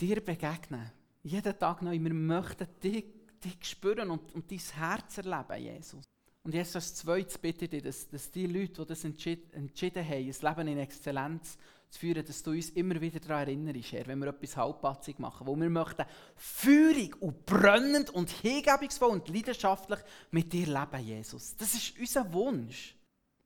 dir 0.00 0.24
begegnen. 0.24 0.90
Jeden 1.22 1.58
Tag 1.58 1.82
neu. 1.82 1.98
Wir 2.00 2.14
möchten 2.14 2.66
dich 2.82 3.04
dich 3.44 3.56
spüren 3.62 4.10
und, 4.10 4.32
und 4.34 4.50
dein 4.50 4.58
Herz 4.58 5.18
erleben, 5.18 5.62
Jesus. 5.62 6.04
Und 6.42 6.54
jetzt 6.54 6.74
als 6.74 6.94
zweites 6.94 7.38
bitte 7.38 7.64
ich 7.64 7.70
dich, 7.70 7.82
dass, 7.82 8.08
dass 8.08 8.30
die 8.30 8.46
Leute, 8.46 8.82
die 8.82 8.88
das 8.88 9.04
entschied, 9.04 9.52
entschieden 9.52 10.04
haben, 10.04 10.14
ein 10.14 10.56
Leben 10.56 10.68
in 10.68 10.78
Exzellenz 10.78 11.58
zu 11.90 11.98
führen, 11.98 12.24
dass 12.24 12.42
du 12.42 12.52
uns 12.52 12.70
immer 12.70 13.00
wieder 13.00 13.20
daran 13.20 13.48
erinnerst, 13.48 13.92
Herr, 13.92 14.06
wenn 14.06 14.20
wir 14.20 14.28
etwas 14.28 14.56
halbpatzig 14.56 15.18
machen, 15.18 15.46
wo 15.46 15.56
wir 15.56 15.68
möchten 15.68 16.04
feurig 16.36 17.20
und 17.20 17.44
brennend 17.44 18.10
und 18.10 18.30
hingebungsvoll 18.30 19.10
und 19.10 19.28
leidenschaftlich 19.28 19.98
mit 20.30 20.52
dir 20.52 20.66
leben, 20.66 21.04
Jesus. 21.04 21.56
Das 21.56 21.74
ist 21.74 21.98
unser 21.98 22.32
Wunsch. 22.32 22.94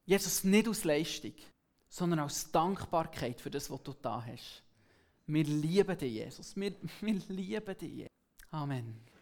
Jesus, 0.06 0.44
nicht 0.44 0.68
aus 0.68 0.84
Leistung, 0.84 1.32
sondern 1.88 2.20
aus 2.20 2.50
Dankbarkeit 2.50 3.40
für 3.40 3.50
das, 3.50 3.70
was 3.70 3.82
du 3.82 3.94
da 3.94 4.24
hast. 4.24 4.62
Wir 5.26 5.44
lieben 5.44 5.96
dich, 5.96 6.12
Jesus. 6.12 6.56
Wir, 6.56 6.74
wir 7.00 7.14
lieben 7.28 7.78
dich. 7.78 8.06
Amen. 8.50 9.13